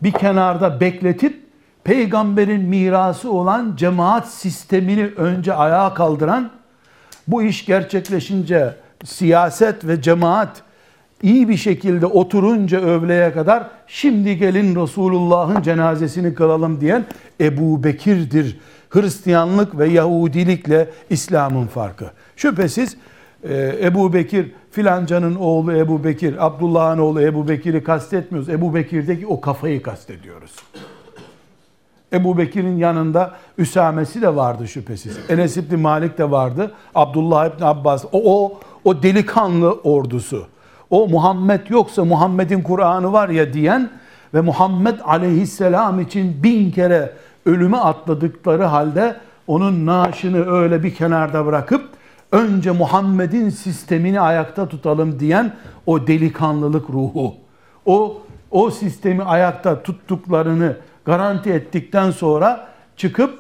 bir 0.03 0.13
kenarda 0.13 0.81
bekletip 0.81 1.44
peygamberin 1.85 2.63
mirası 2.63 3.33
olan 3.33 3.75
cemaat 3.77 4.29
sistemini 4.29 5.07
önce 5.17 5.55
ayağa 5.55 5.95
kaldıran 5.95 6.51
bu 7.29 7.43
iş 7.43 7.67
gerçekleşince 7.67 8.75
siyaset 9.05 9.87
ve 9.87 10.03
cemaat 10.03 10.63
iyi 11.23 11.49
bir 11.49 11.57
şekilde 11.57 12.07
oturunca 12.07 12.81
övleye 12.81 13.33
kadar 13.33 13.67
şimdi 13.87 14.39
gelin 14.39 14.83
Resulullah'ın 14.83 15.63
cenazesini 15.63 16.35
kılalım 16.35 16.81
diyen 16.81 17.05
Ebu 17.41 17.85
Bekir'dir. 17.85 18.59
Hristiyanlık 18.91 19.79
ve 19.79 19.89
Yahudilikle 19.89 20.89
İslam'ın 21.11 21.67
farkı. 21.67 22.11
Şüphesiz 22.37 22.97
e, 23.49 23.77
Ebu 23.83 24.13
Bekir 24.13 24.53
filancanın 24.71 25.35
oğlu 25.35 25.73
Ebu 25.73 26.05
Bekir, 26.05 26.47
Abdullah'ın 26.47 26.99
oğlu 26.99 27.21
Ebu 27.21 27.49
Bekir'i 27.49 27.85
kastetmiyoruz. 27.85 28.49
Ebu 28.49 28.75
Bekir'deki 28.75 29.27
o 29.27 29.41
kafayı 29.41 29.83
kastediyoruz. 29.83 30.53
Ebu 32.15 32.39
Bekir'in 32.39 32.77
yanında 32.77 33.33
Üsamesi 33.59 34.23
de 34.23 34.37
vardı 34.37 34.69
şüphesiz. 34.69 35.19
Enes 35.29 35.57
İbni 35.57 35.77
Malik 35.77 36.19
de 36.19 36.31
vardı. 36.31 36.73
Abdullah 36.95 37.47
İbni 37.47 37.67
Abbas. 37.67 38.05
O, 38.13 38.45
o, 38.45 38.59
o 38.85 39.03
delikanlı 39.03 39.73
ordusu. 39.73 40.47
O 40.91 41.09
Muhammed 41.09 41.61
yoksa 41.69 42.05
Muhammed'in 42.05 42.63
Kur'an'ı 42.63 43.13
var 43.13 43.29
ya 43.29 43.53
diyen 43.53 43.91
ve 44.35 44.41
Muhammed 44.41 44.99
aleyhisselam 45.05 46.01
için 46.01 46.43
bin 46.43 46.71
kere 46.71 47.13
ölüme 47.47 47.77
atladıkları 47.77 48.65
halde 48.65 49.17
onun 49.47 49.87
naaşını 49.87 50.51
öyle 50.51 50.83
bir 50.83 50.95
kenarda 50.95 51.47
bırakıp 51.47 51.89
önce 52.33 52.71
Muhammed'in 52.71 53.51
sistemini 53.51 54.21
ayakta 54.21 54.69
tutalım 54.69 55.21
diyen 55.21 55.53
o 55.87 56.07
delikanlılık 56.07 56.91
ruhu. 56.91 57.35
O 57.87 58.17
o 58.51 58.71
sistemi 58.71 59.23
ayakta 59.23 59.83
tuttuklarını 59.83 60.77
garanti 61.05 61.51
ettikten 61.51 62.11
sonra 62.11 62.69
çıkıp 62.97 63.39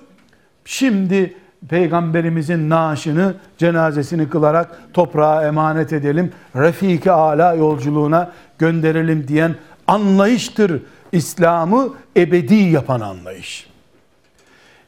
şimdi 0.64 1.34
peygamberimizin 1.68 2.70
naaşını, 2.70 3.34
cenazesini 3.58 4.28
kılarak 4.28 4.78
toprağa 4.94 5.46
emanet 5.46 5.92
edelim, 5.92 6.32
refiki 6.56 7.12
ala 7.12 7.54
yolculuğuna 7.54 8.32
gönderelim 8.58 9.28
diyen 9.28 9.54
anlayıştır 9.86 10.82
İslam'ı 11.12 11.94
ebedi 12.16 12.54
yapan 12.54 13.00
anlayış. 13.00 13.66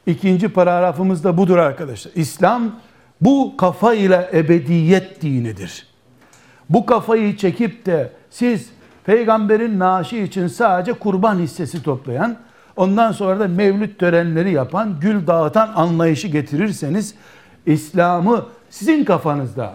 İkinci 0.06 0.48
paragrafımız 0.48 1.24
da 1.24 1.36
budur 1.38 1.56
arkadaşlar. 1.56 2.12
İslam 2.14 2.80
bu 3.20 3.56
kafa 3.56 3.94
ile 3.94 4.30
ebediyet 4.32 5.22
dinidir. 5.22 5.86
Bu 6.70 6.86
kafayı 6.86 7.36
çekip 7.36 7.86
de 7.86 8.12
siz 8.30 8.70
peygamberin 9.04 9.78
naaşı 9.78 10.16
için 10.16 10.46
sadece 10.46 10.92
kurban 10.92 11.38
hissesi 11.38 11.82
toplayan, 11.82 12.36
ondan 12.76 13.12
sonra 13.12 13.40
da 13.40 13.48
mevlüt 13.48 13.98
törenleri 13.98 14.52
yapan, 14.52 14.96
gül 15.00 15.26
dağıtan 15.26 15.72
anlayışı 15.74 16.28
getirirseniz 16.28 17.14
İslam'ı 17.66 18.46
sizin 18.70 19.04
kafanızda 19.04 19.74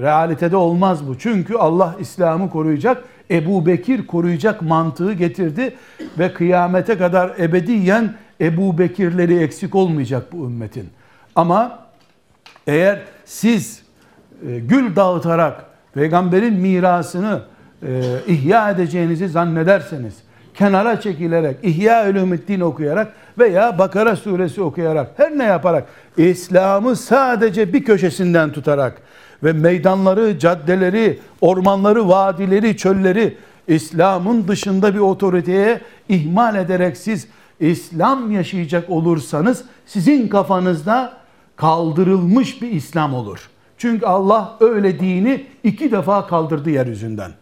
realitede 0.00 0.56
olmaz 0.56 1.08
bu. 1.08 1.18
Çünkü 1.18 1.54
Allah 1.54 1.96
İslam'ı 2.00 2.50
koruyacak, 2.50 3.04
Ebu 3.30 3.66
Bekir 3.66 4.06
koruyacak 4.06 4.62
mantığı 4.62 5.12
getirdi 5.12 5.74
ve 6.18 6.32
kıyamete 6.32 6.98
kadar 6.98 7.32
ebediyen 7.38 8.14
Ebu 8.40 8.78
Bekirleri 8.78 9.38
eksik 9.38 9.74
olmayacak 9.74 10.32
bu 10.32 10.46
ümmetin. 10.46 10.90
Ama 11.34 11.78
eğer 12.66 13.02
siz 13.24 13.82
e, 14.48 14.58
gül 14.58 14.96
dağıtarak 14.96 15.64
peygamberin 15.94 16.54
mirasını 16.54 17.42
e, 17.82 18.02
ihya 18.26 18.70
edeceğinizi 18.70 19.28
zannederseniz, 19.28 20.14
kenara 20.54 21.00
çekilerek, 21.00 21.56
İhya 21.62 22.10
Ulumuddin 22.10 22.60
okuyarak 22.60 23.12
veya 23.38 23.78
Bakara 23.78 24.16
suresi 24.16 24.62
okuyarak, 24.62 25.10
her 25.16 25.38
ne 25.38 25.44
yaparak, 25.44 25.84
İslam'ı 26.16 26.96
sadece 26.96 27.72
bir 27.72 27.84
köşesinden 27.84 28.52
tutarak 28.52 29.02
ve 29.42 29.52
meydanları, 29.52 30.38
caddeleri, 30.38 31.18
ormanları, 31.40 32.08
vadileri, 32.08 32.76
çölleri 32.76 33.36
İslam'ın 33.68 34.48
dışında 34.48 34.94
bir 34.94 34.98
otoriteye 34.98 35.80
ihmal 36.08 36.56
ederek 36.56 36.96
siz 36.96 37.26
İslam 37.60 38.30
yaşayacak 38.30 38.90
olursanız 38.90 39.64
sizin 39.86 40.28
kafanızda 40.28 41.12
kaldırılmış 41.56 42.62
bir 42.62 42.70
İslam 42.70 43.14
olur. 43.14 43.50
Çünkü 43.78 44.06
Allah 44.06 44.56
öyle 44.60 45.00
dini 45.00 45.46
iki 45.64 45.92
defa 45.92 46.26
kaldırdı 46.26 46.70
yeryüzünden. 46.70 47.32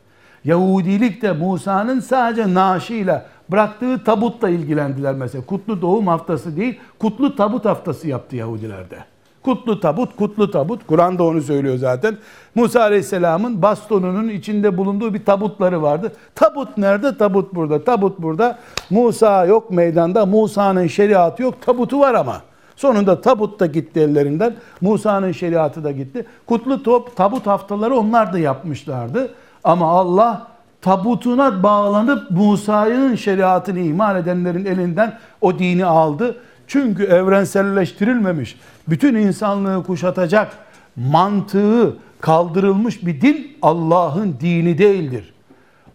Yahudilik 0.44 1.22
de 1.22 1.32
Musa'nın 1.32 2.00
sadece 2.00 2.54
naaşıyla 2.54 3.26
bıraktığı 3.48 4.04
tabutla 4.04 4.48
ilgilendiler 4.48 5.14
mesela. 5.14 5.44
Kutlu 5.46 5.82
doğum 5.82 6.06
haftası 6.06 6.56
değil, 6.56 6.78
kutlu 6.98 7.36
tabut 7.36 7.64
haftası 7.64 8.08
yaptı 8.08 8.36
Yahudilerde. 8.36 8.96
Kutlu 9.42 9.80
tabut, 9.80 10.16
kutlu 10.16 10.50
tabut. 10.50 10.86
Kur'an 10.86 11.18
da 11.18 11.24
onu 11.24 11.42
söylüyor 11.42 11.76
zaten. 11.76 12.16
Musa 12.54 12.80
Aleyhisselam'ın 12.80 13.62
bastonunun 13.62 14.28
içinde 14.28 14.76
bulunduğu 14.76 15.14
bir 15.14 15.24
tabutları 15.24 15.82
vardı. 15.82 16.12
Tabut 16.34 16.78
nerede? 16.78 17.16
Tabut 17.16 17.54
burada. 17.54 17.84
Tabut 17.84 18.18
burada. 18.18 18.58
Musa 18.90 19.44
yok 19.44 19.70
meydanda. 19.70 20.26
Musa'nın 20.26 20.86
şeriatı 20.86 21.42
yok. 21.42 21.62
Tabutu 21.62 22.00
var 22.00 22.14
ama. 22.14 22.42
Sonunda 22.76 23.20
tabut 23.20 23.60
da 23.60 23.66
gitti 23.66 24.00
ellerinden. 24.00 24.54
Musa'nın 24.80 25.32
şeriatı 25.32 25.84
da 25.84 25.90
gitti. 25.90 26.26
Kutlu 26.46 26.82
top, 26.82 27.16
tabut 27.16 27.46
haftaları 27.46 27.96
onlar 27.96 28.32
da 28.32 28.38
yapmışlardı. 28.38 29.30
Ama 29.64 29.86
Allah 29.90 30.46
tabutuna 30.80 31.62
bağlanıp 31.62 32.30
Musa'nın 32.30 33.14
şeriatını 33.14 33.78
iman 33.78 34.16
edenlerin 34.16 34.64
elinden 34.64 35.18
o 35.40 35.58
dini 35.58 35.84
aldı. 35.84 36.36
Çünkü 36.66 37.04
evrenselleştirilmemiş, 37.04 38.58
bütün 38.88 39.14
insanlığı 39.14 39.84
kuşatacak 39.84 40.52
mantığı 40.96 41.96
kaldırılmış 42.20 43.06
bir 43.06 43.20
din 43.20 43.56
Allah'ın 43.62 44.36
dini 44.40 44.78
değildir. 44.78 45.34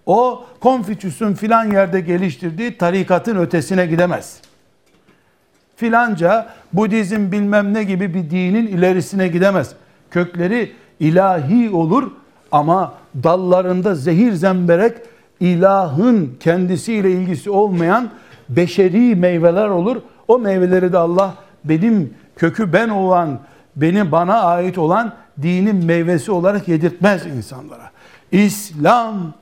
O 0.06 0.46
Konfüçyüs'ün 0.60 1.34
filan 1.34 1.72
yerde 1.72 2.00
geliştirdiği 2.02 2.78
tarikatın 2.78 3.36
ötesine 3.36 3.86
gidemez. 3.86 4.42
filanca 5.76 6.50
Budizm 6.74 7.32
bilmem 7.32 7.74
ne 7.74 7.84
gibi 7.84 8.14
bir 8.14 8.30
dinin 8.30 8.68
ilerisine 8.68 9.28
gidemez. 9.28 9.72
Kökleri 10.12 10.72
ilahi 11.00 11.70
olur 11.70 12.12
ama 12.52 12.94
dallarında 13.24 13.96
zehir 13.96 14.32
zemberek 14.32 14.98
ilahın 15.40 16.38
kendisiyle 16.40 17.12
ilgisi 17.12 17.50
olmayan 17.50 18.10
beşeri 18.50 19.16
meyveler 19.16 19.68
olur. 19.68 19.98
O 20.28 20.40
meyveleri 20.40 20.94
de 20.94 20.98
Allah 20.98 21.34
benim 21.64 22.14
kökü 22.36 22.74
ben 22.74 22.90
olan, 22.90 23.40
beni 23.76 24.12
bana 24.12 24.42
ait 24.42 24.78
olan 24.78 25.14
dinin 25.42 25.86
meyvesi 25.86 26.32
olarak 26.32 26.68
yedirtmez 26.68 27.26
insanlara. 27.26 27.92
İslam 28.32 29.34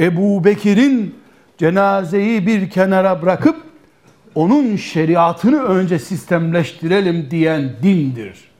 Ebu 0.00 0.44
Bekir'in 0.44 1.14
cenazeyi 1.58 2.46
bir 2.46 2.70
kenara 2.70 3.22
bırakıp 3.22 3.56
onun 4.34 4.76
şeriatını 4.76 5.62
önce 5.62 5.98
sistemleştirelim 5.98 7.30
diyen 7.30 7.70
dindir. 7.82 8.52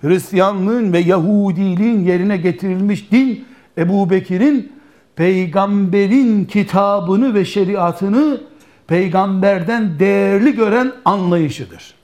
Hristiyanlığın 0.00 0.92
ve 0.92 0.98
Yahudiliğin 0.98 2.04
yerine 2.04 2.36
getirilmiş 2.36 3.12
din 3.12 3.44
Ebu 3.78 4.10
Bekir'in 4.10 4.72
peygamberin 5.16 6.44
kitabını 6.44 7.34
ve 7.34 7.44
şeriatını 7.44 8.40
peygamberden 8.86 9.98
değerli 9.98 10.54
gören 10.54 10.92
anlayışıdır. 11.04 11.94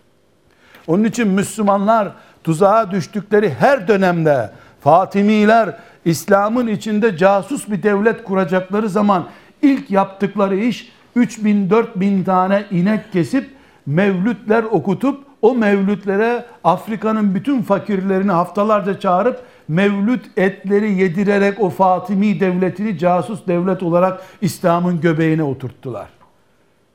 Onun 0.87 1.05
için 1.05 1.29
Müslümanlar 1.29 2.13
tuzağa 2.45 2.91
düştükleri 2.91 3.55
her 3.55 3.89
dönemde 3.89 4.51
Fatimiler 4.81 5.77
İslam'ın 6.05 6.67
içinde 6.67 7.17
casus 7.17 7.69
bir 7.69 7.83
devlet 7.83 8.25
kuracakları 8.25 8.89
zaman 8.89 9.27
ilk 9.63 9.91
yaptıkları 9.91 10.57
iş 10.57 10.93
3000 11.17 11.71
4000 11.71 12.25
tane 12.25 12.65
inek 12.71 13.13
kesip 13.13 13.51
mevlütler 13.87 14.63
okutup 14.63 15.25
o 15.43 15.55
mevlütlere 15.55 16.45
Afrika'nın 16.65 17.35
bütün 17.35 17.63
fakirlerini 17.63 18.33
haftalarca 18.33 19.01
çağırıp 19.01 19.43
mevlüt 19.69 20.39
etleri 20.39 20.93
yedirerek 20.93 21.61
o 21.61 21.71
Fatimi 21.71 22.41
devletini 22.41 22.99
casus 22.99 23.47
devlet 23.47 23.83
olarak 23.83 24.23
İslam'ın 24.41 25.01
göbeğine 25.01 25.43
oturttular. 25.43 26.09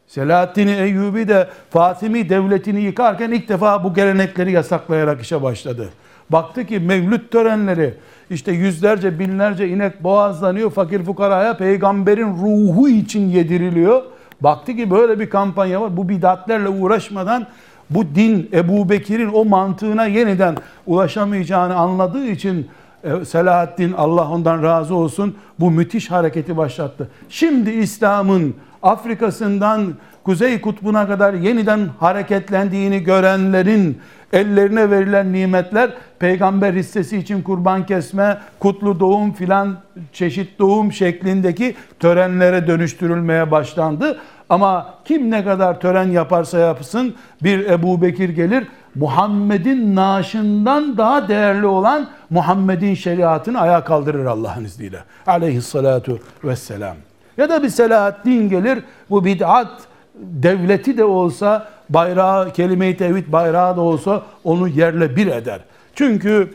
Selahaddin 0.07 0.67
Eyyubi 0.67 1.27
de 1.27 1.47
Fatimi 1.69 2.29
devletini 2.29 2.81
yıkarken 2.81 3.31
ilk 3.31 3.49
defa 3.49 3.83
bu 3.83 3.93
gelenekleri 3.93 4.51
yasaklayarak 4.51 5.21
işe 5.21 5.43
başladı. 5.43 5.89
Baktı 6.29 6.65
ki 6.65 6.79
mevlüt 6.79 7.31
törenleri 7.31 7.93
işte 8.29 8.51
yüzlerce 8.51 9.19
binlerce 9.19 9.67
inek 9.67 10.03
boğazlanıyor 10.03 10.71
fakir 10.71 11.03
fukaraya 11.03 11.57
peygamberin 11.57 12.27
ruhu 12.27 12.89
için 12.89 13.29
yediriliyor. 13.29 14.03
Baktı 14.41 14.75
ki 14.75 14.91
böyle 14.91 15.19
bir 15.19 15.29
kampanya 15.29 15.81
var 15.81 15.97
bu 15.97 16.09
bidatlerle 16.09 16.69
uğraşmadan 16.69 17.47
bu 17.89 18.15
din 18.15 18.49
Ebu 18.53 18.89
Bekir'in 18.89 19.33
o 19.33 19.45
mantığına 19.45 20.05
yeniden 20.05 20.55
ulaşamayacağını 20.85 21.75
anladığı 21.75 22.25
için 22.27 22.67
e, 23.03 23.25
Selahaddin 23.25 23.93
Allah 23.93 24.29
ondan 24.29 24.63
razı 24.63 24.95
olsun 24.95 25.35
bu 25.59 25.71
müthiş 25.71 26.11
hareketi 26.11 26.57
başlattı. 26.57 27.09
Şimdi 27.29 27.71
İslam'ın 27.71 28.55
Afrika'sından 28.83 29.93
Kuzey 30.23 30.61
Kutbu'na 30.61 31.07
kadar 31.07 31.33
yeniden 31.33 31.89
hareketlendiğini 31.99 32.99
görenlerin 32.99 33.97
ellerine 34.33 34.91
verilen 34.91 35.33
nimetler 35.33 35.93
peygamber 36.19 36.73
hissesi 36.73 37.17
için 37.17 37.41
kurban 37.41 37.85
kesme, 37.85 38.37
kutlu 38.59 38.99
doğum 38.99 39.33
filan 39.33 39.77
çeşit 40.13 40.59
doğum 40.59 40.91
şeklindeki 40.93 41.75
törenlere 41.99 42.67
dönüştürülmeye 42.67 43.51
başlandı. 43.51 44.19
Ama 44.49 44.93
kim 45.05 45.31
ne 45.31 45.43
kadar 45.43 45.79
tören 45.79 46.11
yaparsa 46.11 46.59
yapsın 46.59 47.15
bir 47.43 47.65
Ebu 47.65 48.01
Bekir 48.01 48.29
gelir 48.29 48.67
Muhammed'in 48.95 49.95
naaşından 49.95 50.97
daha 50.97 51.27
değerli 51.27 51.65
olan 51.65 52.09
Muhammed'in 52.29 52.93
şeriatını 52.93 53.59
ayağa 53.59 53.83
kaldırır 53.83 54.25
Allah'ın 54.25 54.63
izniyle. 54.63 54.99
Aleyhissalatu 55.27 56.19
vesselam. 56.43 56.95
Ya 57.37 57.49
da 57.49 57.63
bir 57.63 57.69
Selahaddin 57.69 58.49
gelir 58.49 58.79
bu 59.09 59.25
bid'at 59.25 59.71
devleti 60.15 60.97
de 60.97 61.03
olsa 61.03 61.67
bayrağı 61.89 62.53
kelime-i 62.53 62.97
tevhid 62.97 63.31
bayrağı 63.31 63.77
da 63.77 63.81
olsa 63.81 64.21
onu 64.43 64.67
yerle 64.67 65.15
bir 65.15 65.27
eder. 65.27 65.59
Çünkü 65.95 66.53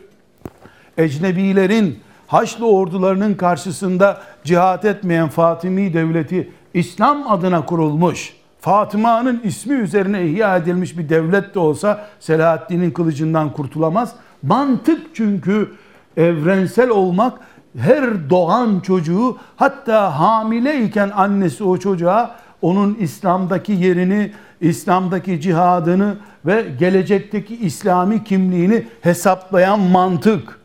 ecnebilerin 0.97 1.99
Haçlı 2.27 2.67
ordularının 2.67 3.33
karşısında 3.33 4.21
cihat 4.43 4.85
etmeyen 4.85 5.27
Fatimi 5.29 5.93
devleti 5.93 6.51
İslam 6.73 7.31
adına 7.31 7.65
kurulmuş. 7.65 8.33
Fatıma'nın 8.59 9.41
ismi 9.43 9.75
üzerine 9.75 10.25
ihya 10.25 10.57
edilmiş 10.57 10.97
bir 10.97 11.09
devlet 11.09 11.55
de 11.55 11.59
olsa 11.59 12.05
Selahaddin'in 12.19 12.91
kılıcından 12.91 13.53
kurtulamaz. 13.53 14.15
Mantık 14.43 15.01
çünkü 15.13 15.71
evrensel 16.17 16.89
olmak 16.89 17.39
her 17.77 18.29
doğan 18.29 18.79
çocuğu 18.79 19.37
hatta 19.55 20.19
hamileyken 20.19 21.11
annesi 21.15 21.63
o 21.63 21.77
çocuğa 21.77 22.35
onun 22.61 22.95
İslam'daki 22.95 23.71
yerini, 23.71 24.31
İslam'daki 24.61 25.41
cihadını 25.41 26.17
ve 26.45 26.65
gelecekteki 26.79 27.55
İslami 27.55 28.23
kimliğini 28.23 28.87
hesaplayan 29.01 29.79
mantık 29.79 30.59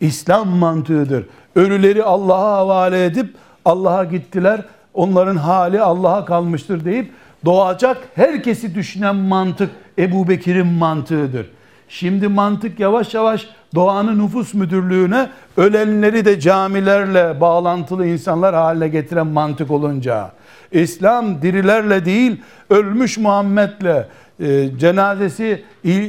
İslam 0.00 0.48
mantığıdır. 0.48 1.26
Ölüleri 1.54 2.04
Allah'a 2.04 2.56
havale 2.56 3.04
edip 3.04 3.34
Allah'a 3.64 4.04
gittiler. 4.04 4.64
Onların 4.98 5.36
hali 5.36 5.80
Allah'a 5.80 6.24
kalmıştır 6.24 6.84
deyip 6.84 7.10
doğacak 7.44 7.96
herkesi 8.14 8.74
düşünen 8.74 9.16
mantık 9.16 9.70
Ebu 9.98 10.28
Bekir'in 10.28 10.66
mantığıdır. 10.66 11.50
Şimdi 11.88 12.28
mantık 12.28 12.80
yavaş 12.80 13.14
yavaş 13.14 13.46
doğanın 13.74 14.24
nüfus 14.24 14.54
müdürlüğüne 14.54 15.28
ölenleri 15.56 16.24
de 16.24 16.40
camilerle 16.40 17.40
bağlantılı 17.40 18.06
insanlar 18.06 18.54
haline 18.54 18.88
getiren 18.88 19.26
mantık 19.26 19.70
olunca 19.70 20.30
İslam 20.72 21.42
dirilerle 21.42 22.04
değil 22.04 22.40
ölmüş 22.70 23.18
Muhammed'le 23.18 24.06
e, 24.40 24.78
cenazesi 24.78 25.64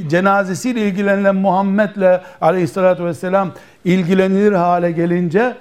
cenazesiyle 0.09 0.87
ilgilenilen 0.87 1.35
Muhammed'le 1.35 2.21
aleyhissalatü 2.41 3.05
vesselam 3.05 3.51
ilgilenilir 3.85 4.51
hale 4.51 4.91
gelince 4.91 5.55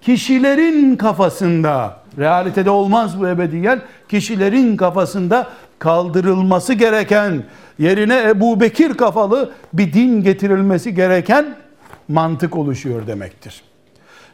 kişilerin 0.00 0.96
kafasında 0.96 2.01
realitede 2.18 2.70
olmaz 2.70 3.20
bu 3.20 3.28
ebediyen 3.28 3.80
kişilerin 4.08 4.76
kafasında 4.76 5.46
kaldırılması 5.78 6.72
gereken 6.74 7.42
yerine 7.78 8.22
Ebu 8.28 8.60
Bekir 8.60 8.94
kafalı 8.94 9.52
bir 9.72 9.92
din 9.92 10.22
getirilmesi 10.22 10.94
gereken 10.94 11.56
mantık 12.08 12.56
oluşuyor 12.56 13.06
demektir. 13.06 13.62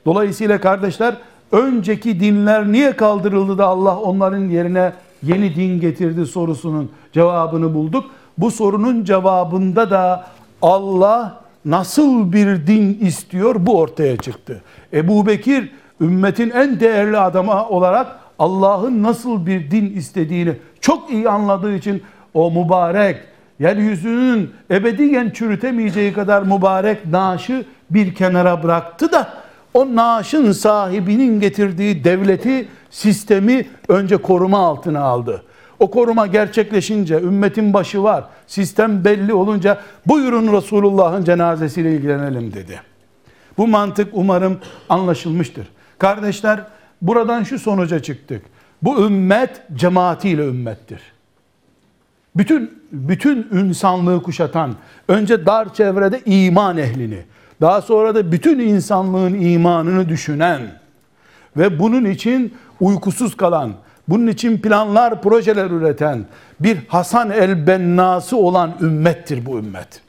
Dolayısıyla 0.07 0.61
kardeşler 0.61 1.15
önceki 1.53 2.21
dinler 2.21 2.73
niye 2.73 2.93
kaldırıldı 2.93 3.59
da 3.59 3.67
Allah 3.67 3.99
onların 3.99 4.49
yerine 4.49 4.93
yeni 5.23 5.57
din 5.57 5.81
getirdi 5.81 6.27
sorusunun 6.27 6.91
cevabını 7.13 7.75
bulduk. 7.75 8.05
Bu 8.39 8.51
sorunun 8.51 9.05
cevabında 9.05 9.91
da 9.91 10.27
Allah 10.63 11.41
nasıl 11.65 12.33
bir 12.33 12.67
din 12.67 12.99
istiyor 13.01 13.55
bu 13.59 13.79
ortaya 13.79 14.17
çıktı. 14.17 14.63
Ebu 14.93 15.27
Bekir 15.27 15.73
ümmetin 16.01 16.51
en 16.51 16.81
değerli 16.81 17.19
adamı 17.19 17.69
olarak 17.69 18.07
Allah'ın 18.39 19.03
nasıl 19.03 19.47
bir 19.47 19.71
din 19.71 19.97
istediğini 19.97 20.53
çok 20.81 21.11
iyi 21.11 21.29
anladığı 21.29 21.75
için 21.75 22.03
o 22.35 22.51
mübarek 22.51 23.17
yeryüzünün 23.59 24.51
ebediyen 24.71 25.31
çürütemeyeceği 25.31 26.13
kadar 26.13 26.43
mübarek 26.43 27.07
naaşı 27.07 27.65
bir 27.91 28.15
kenara 28.15 28.63
bıraktı 28.63 29.13
da 29.13 29.29
o 29.75 29.97
naaşın 29.97 30.53
sahibinin 30.53 31.41
getirdiği 31.41 32.05
devleti, 32.05 32.69
sistemi 32.91 33.67
önce 33.89 34.17
koruma 34.17 34.59
altına 34.59 35.01
aldı. 35.01 35.43
O 35.81 35.91
koruma 35.91 36.27
gerçekleşince 36.27 37.15
ümmetin 37.15 37.75
başı 37.75 38.03
var. 38.03 38.25
Sistem 38.47 39.05
belli 39.05 39.35
olunca 39.35 39.79
buyurun 40.07 40.53
Resulullah'ın 40.53 41.25
cenazesiyle 41.25 41.93
ilgilenelim 41.93 42.55
dedi. 42.55 42.81
Bu 43.59 43.67
mantık 43.67 44.09
umarım 44.13 44.59
anlaşılmıştır. 44.89 45.67
Kardeşler 45.99 46.65
buradan 47.03 47.43
şu 47.43 47.59
sonuca 47.59 48.03
çıktık. 48.03 48.43
Bu 48.83 49.07
ümmet 49.07 49.63
cemaatiyle 49.75 50.47
ümmettir. 50.47 51.01
Bütün 52.37 52.79
bütün 52.93 53.49
insanlığı 53.53 54.23
kuşatan, 54.23 54.75
önce 55.09 55.47
dar 55.47 55.75
çevrede 55.75 56.21
iman 56.25 56.79
ehlini, 56.79 57.23
daha 57.61 57.83
sonra 57.83 58.15
da 58.15 58.33
bütün 58.33 58.59
insanlığın 58.59 59.35
imanını 59.35 60.09
düşünen 60.09 60.61
ve 61.57 61.79
bunun 61.79 62.05
için 62.05 62.55
uykusuz 62.81 63.37
kalan, 63.37 63.73
bunun 64.09 64.27
için 64.27 64.59
planlar, 64.59 65.23
projeler 65.23 65.71
üreten 65.71 66.27
bir 66.61 66.79
Hasan 66.89 67.31
el-Bennası 67.31 68.37
olan 68.37 68.75
ümmettir 68.81 69.47
bu 69.47 69.59
ümmet. 69.59 70.08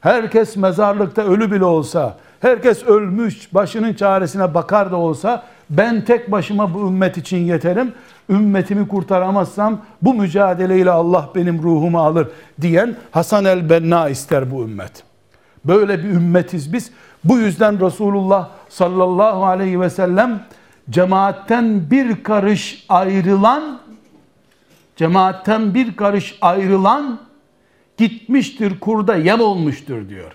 Herkes 0.00 0.56
mezarlıkta 0.56 1.22
ölü 1.22 1.52
bile 1.52 1.64
olsa, 1.64 2.16
herkes 2.40 2.82
ölmüş, 2.84 3.54
başının 3.54 3.94
çaresine 3.94 4.54
bakar 4.54 4.90
da 4.90 4.96
olsa 4.96 5.42
ben 5.70 6.04
tek 6.04 6.32
başıma 6.32 6.74
bu 6.74 6.80
ümmet 6.80 7.16
için 7.16 7.38
yeterim. 7.38 7.92
Ümmetimi 8.30 8.88
kurtaramazsam 8.88 9.80
bu 10.02 10.14
mücadeleyle 10.14 10.90
Allah 10.90 11.28
benim 11.34 11.62
ruhumu 11.62 12.00
alır 12.00 12.28
diyen 12.60 12.96
Hasan 13.10 13.44
el-Benna 13.44 14.08
ister 14.08 14.50
bu 14.50 14.62
ümmet. 14.62 15.02
Böyle 15.64 15.98
bir 15.98 16.08
ümmetiz 16.08 16.72
biz. 16.72 16.90
Bu 17.24 17.38
yüzden 17.38 17.86
Resulullah 17.86 18.48
sallallahu 18.68 19.44
aleyhi 19.44 19.80
ve 19.80 19.90
sellem 19.90 20.40
cemaatten 20.90 21.90
bir 21.90 22.22
karış 22.22 22.84
ayrılan 22.88 23.80
cemaatten 24.96 25.74
bir 25.74 25.96
karış 25.96 26.38
ayrılan 26.40 27.18
gitmiştir 27.98 28.80
kurda 28.80 29.14
yem 29.16 29.40
olmuştur 29.40 30.08
diyor. 30.08 30.32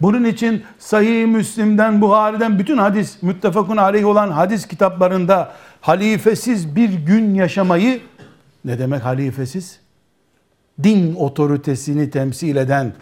Bunun 0.00 0.24
için 0.24 0.62
Sahih 0.78 1.26
Müslim'den, 1.26 2.00
Buhari'den 2.00 2.58
bütün 2.58 2.78
hadis, 2.78 3.22
müttefakun 3.22 3.76
aleyh 3.76 4.06
olan 4.06 4.30
hadis 4.30 4.68
kitaplarında 4.68 5.52
halifesiz 5.80 6.76
bir 6.76 6.92
gün 6.92 7.34
yaşamayı 7.34 8.00
ne 8.64 8.78
demek 8.78 9.04
halifesiz? 9.04 9.80
Din 10.82 11.14
otoritesini 11.14 12.10
temsil 12.10 12.56
eden 12.56 12.92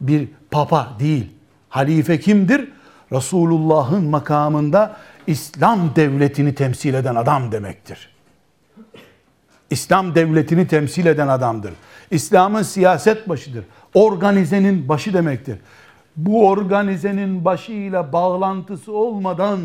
bir 0.00 0.28
papa 0.50 0.92
değil. 1.00 1.26
Halife 1.68 2.20
kimdir? 2.20 2.68
Resulullah'ın 3.12 4.04
makamında 4.04 4.96
İslam 5.26 5.96
devletini 5.96 6.54
temsil 6.54 6.94
eden 6.94 7.14
adam 7.14 7.52
demektir. 7.52 8.15
İslam 9.70 10.14
devletini 10.14 10.66
temsil 10.66 11.06
eden 11.06 11.28
adamdır. 11.28 11.72
İslam'ın 12.10 12.62
siyaset 12.62 13.28
başıdır. 13.28 13.64
Organizenin 13.94 14.88
başı 14.88 15.14
demektir. 15.14 15.58
Bu 16.16 16.48
organizenin 16.48 17.44
başıyla 17.44 18.12
bağlantısı 18.12 18.92
olmadan, 18.92 19.60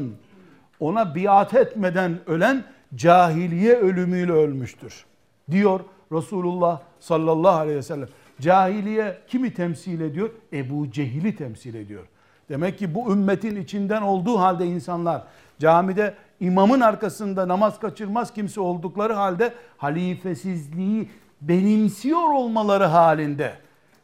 ona 0.79 1.15
biat 1.15 1.53
etmeden 1.53 2.19
ölen 2.27 2.63
cahiliye 2.95 3.75
ölümüyle 3.75 4.31
ölmüştür. 4.31 5.05
Diyor 5.51 5.79
Resulullah 6.11 6.79
sallallahu 6.99 7.57
aleyhi 7.57 7.77
ve 7.77 7.83
sellem. 7.83 8.07
Cahiliye 8.41 9.17
kimi 9.27 9.53
temsil 9.53 10.01
ediyor? 10.01 10.29
Ebu 10.53 10.91
Cehil'i 10.91 11.35
temsil 11.35 11.75
ediyor. 11.75 12.03
Demek 12.49 12.79
ki 12.79 12.95
bu 12.95 13.13
ümmetin 13.13 13.55
içinden 13.55 14.01
olduğu 14.01 14.39
halde 14.39 14.65
insanlar 14.65 15.23
camide 15.59 16.13
imamın 16.41 16.79
arkasında 16.79 17.47
namaz 17.47 17.79
kaçırmaz 17.79 18.33
kimse 18.33 18.61
oldukları 18.61 19.13
halde 19.13 19.53
halifesizliği 19.77 21.09
benimsiyor 21.41 22.33
olmaları 22.33 22.85
halinde 22.85 23.53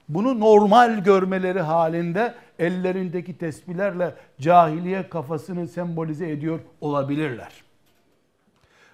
bunu 0.09 0.39
normal 0.39 1.03
görmeleri 1.03 1.61
halinde 1.61 2.33
ellerindeki 2.59 3.37
tesbihlerle 3.37 4.15
cahiliye 4.39 5.09
kafasını 5.09 5.67
sembolize 5.67 6.29
ediyor 6.31 6.59
olabilirler. 6.81 7.63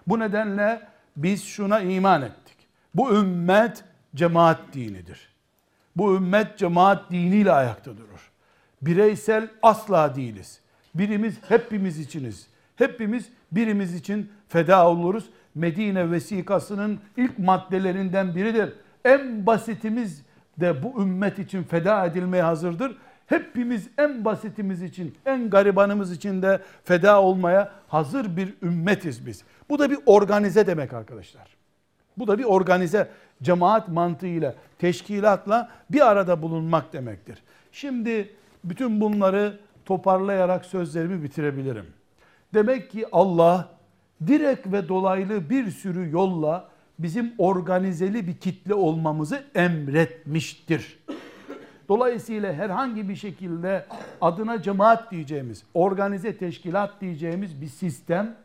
Bu 0.08 0.20
nedenle 0.20 0.82
biz 1.18 1.44
şuna 1.44 1.80
iman 1.80 2.22
ettik. 2.22 2.58
Bu 2.96 3.16
ümmet 3.16 3.84
cemaat 4.16 4.60
dinidir. 4.74 5.30
Bu 5.96 6.16
ümmet 6.16 6.58
cemaat 6.58 7.12
diniyle 7.12 7.52
ayakta 7.52 7.98
durur. 7.98 8.32
Bireysel 8.82 9.48
asla 9.62 10.16
değiliz. 10.16 10.60
Birimiz 10.96 11.36
hepimiz 11.48 12.00
içiniz. 12.00 12.48
Hepimiz 12.76 13.30
birimiz 13.52 13.96
için 13.96 14.32
feda 14.48 14.90
oluruz. 14.90 15.30
Medine 15.56 16.12
vesikasının 16.12 17.00
ilk 17.18 17.40
maddelerinden 17.40 18.36
biridir. 18.36 18.74
En 19.06 19.46
basitimiz 19.46 20.26
de 20.58 20.84
bu 20.84 21.02
ümmet 21.02 21.40
için 21.40 21.64
feda 21.64 22.06
edilmeye 22.06 22.44
hazırdır. 22.44 22.98
Hepimiz 23.28 23.90
en 23.98 24.26
basitimiz 24.26 24.82
için, 24.82 25.16
en 25.26 25.50
garibanımız 25.50 26.12
için 26.12 26.42
de 26.42 26.60
feda 26.84 27.22
olmaya 27.22 27.72
hazır 27.88 28.38
bir 28.38 28.54
ümmetiz 28.64 29.26
biz. 29.26 29.44
Bu 29.70 29.80
da 29.80 29.92
bir 29.92 29.98
organize 30.06 30.68
demek 30.68 30.94
arkadaşlar. 30.94 31.48
Bu 32.18 32.28
da 32.28 32.38
bir 32.40 32.44
organize 32.44 33.10
cemaat 33.44 33.88
mantığıyla, 33.88 34.56
teşkilatla 34.80 35.70
bir 35.90 36.12
arada 36.12 36.42
bulunmak 36.42 36.94
demektir. 36.94 37.44
Şimdi 37.72 38.30
bütün 38.64 39.02
bunları 39.02 39.60
toparlayarak 39.86 40.66
sözlerimi 40.66 41.24
bitirebilirim. 41.24 41.86
Demek 42.54 42.92
ki 42.92 43.06
Allah 43.12 43.70
direkt 44.28 44.72
ve 44.72 44.90
dolaylı 44.90 45.50
bir 45.50 45.72
sürü 45.72 46.12
yolla 46.12 46.70
bizim 47.00 47.34
organizeli 47.38 48.28
bir 48.28 48.38
kitle 48.38 48.74
olmamızı 48.74 49.44
emretmiştir. 49.56 51.00
Dolayısıyla 51.90 52.54
herhangi 52.54 53.10
bir 53.10 53.16
şekilde 53.16 53.86
adına 54.22 54.62
cemaat 54.62 55.12
diyeceğimiz, 55.12 55.64
organize 55.74 56.38
teşkilat 56.38 57.02
diyeceğimiz 57.02 57.62
bir 57.62 57.68
sistem 57.68 58.36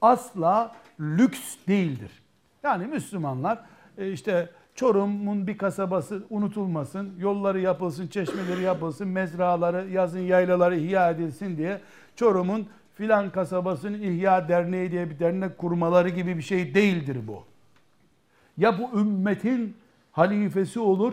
asla 0.00 0.76
lüks 1.00 1.56
değildir. 1.68 2.10
Yani 2.62 2.86
Müslümanlar 2.86 3.58
e, 3.98 4.12
işte 4.12 4.50
Çorum'un 4.74 5.46
bir 5.46 5.58
kasabası 5.58 6.22
unutulmasın, 6.30 7.12
yolları 7.18 7.60
yapılsın, 7.60 8.08
çeşmeleri 8.08 8.62
yapılsın, 8.62 9.08
mezraları, 9.08 9.90
yazın 9.90 10.20
yaylaları 10.20 10.76
ihya 10.76 11.10
edilsin 11.10 11.56
diye 11.56 11.80
Çorum'un 12.16 12.66
filan 12.98 13.30
kasabasının 13.30 14.02
ihya 14.02 14.48
derneği 14.48 14.90
diye 14.90 15.10
bir 15.10 15.18
dernek 15.18 15.58
kurmaları 15.58 16.08
gibi 16.08 16.36
bir 16.36 16.42
şey 16.42 16.74
değildir 16.74 17.18
bu. 17.26 17.44
Ya 18.56 18.78
bu 18.78 19.00
ümmetin 19.00 19.76
halifesi 20.12 20.80
olur, 20.80 21.12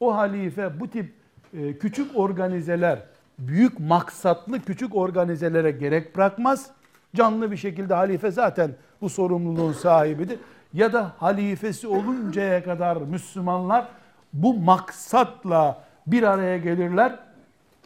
o 0.00 0.14
halife 0.14 0.80
bu 0.80 0.90
tip 0.90 1.12
e, 1.58 1.78
küçük 1.78 2.16
organizeler, 2.16 3.02
büyük 3.38 3.80
maksatlı 3.80 4.60
küçük 4.60 4.96
organizelere 4.96 5.70
gerek 5.70 6.16
bırakmaz. 6.16 6.70
Canlı 7.14 7.50
bir 7.50 7.56
şekilde 7.56 7.94
halife 7.94 8.30
zaten 8.30 8.70
bu 9.00 9.08
sorumluluğun 9.08 9.72
sahibidir. 9.72 10.38
Ya 10.72 10.92
da 10.92 11.12
halifesi 11.18 11.88
oluncaya 11.88 12.64
kadar 12.64 12.96
Müslümanlar 12.96 13.88
bu 14.32 14.54
maksatla 14.54 15.84
bir 16.06 16.22
araya 16.22 16.58
gelirler. 16.58 17.18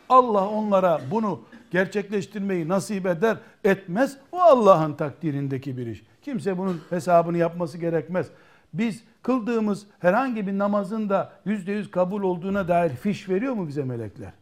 Allah 0.08 0.48
onlara 0.48 1.00
bunu 1.10 1.40
gerçekleştirmeyi 1.70 2.68
nasip 2.68 3.06
eder, 3.06 3.37
etmez. 3.64 4.16
O 4.33 4.38
Allah'ın 4.40 4.94
takdirindeki 4.94 5.76
bir 5.76 5.87
iş. 5.87 6.02
Kimse 6.22 6.59
bunun 6.59 6.80
hesabını 6.90 7.38
yapması 7.38 7.78
gerekmez. 7.78 8.26
Biz 8.74 9.04
kıldığımız 9.22 9.87
herhangi 9.98 10.46
bir 10.46 10.59
namazın 10.59 11.09
da 11.09 11.33
yüzde 11.44 11.72
yüz 11.72 11.90
kabul 11.90 12.22
olduğuna 12.22 12.68
dair 12.68 12.90
fiş 12.90 13.28
veriyor 13.28 13.52
mu 13.52 13.68
bize 13.68 13.85
melekler? 13.85 14.33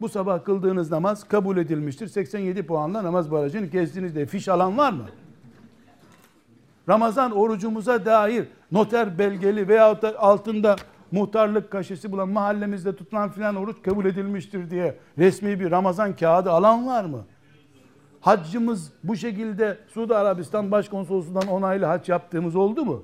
Bu 0.00 0.08
sabah 0.08 0.44
kıldığınız 0.44 0.90
namaz 0.90 1.28
kabul 1.28 1.56
edilmiştir. 1.56 2.06
87 2.06 2.66
puanla 2.66 3.04
namaz 3.04 3.30
barajını 3.30 3.70
kestiniz 3.70 4.14
diye 4.14 4.26
fiş 4.26 4.48
alan 4.48 4.78
var 4.78 4.92
mı? 4.92 5.04
Ramazan 6.88 7.32
orucumuza 7.32 8.04
dair 8.04 8.46
noter 8.72 9.18
belgeli 9.18 9.68
veya 9.68 10.02
da 10.02 10.18
altında 10.18 10.76
muhtarlık 11.12 11.70
kaşesi 11.70 12.12
bulan 12.12 12.28
mahallemizde 12.28 12.96
tutulan 12.96 13.30
filan 13.30 13.56
oruç 13.56 13.82
kabul 13.82 14.04
edilmiştir 14.04 14.70
diye 14.70 14.98
resmi 15.18 15.60
bir 15.60 15.70
Ramazan 15.70 16.16
kağıdı 16.16 16.50
alan 16.50 16.86
var 16.86 17.04
mı? 17.04 17.24
Haccımız 18.20 18.92
bu 19.04 19.16
şekilde 19.16 19.78
Suudi 19.88 20.14
Arabistan 20.14 20.70
Başkonsolosundan 20.70 21.48
onaylı 21.48 21.84
hac 21.84 22.08
yaptığımız 22.08 22.56
oldu 22.56 22.84
mu? 22.84 23.02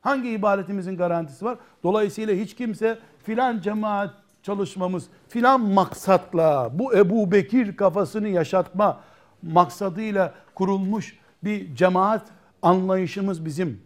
Hangi 0.00 0.30
ibadetimizin 0.30 0.96
garantisi 0.96 1.44
var? 1.44 1.58
Dolayısıyla 1.82 2.34
hiç 2.34 2.54
kimse 2.54 2.98
filan 3.22 3.60
cemaat 3.60 4.14
çalışmamız 4.42 5.06
filan 5.28 5.60
maksatla 5.60 6.70
bu 6.72 6.94
Ebu 6.96 7.32
Bekir 7.32 7.76
kafasını 7.76 8.28
yaşatma 8.28 9.00
maksadıyla 9.42 10.34
kurulmuş 10.54 11.18
bir 11.44 11.74
cemaat 11.74 12.26
anlayışımız 12.62 13.44
bizim. 13.44 13.85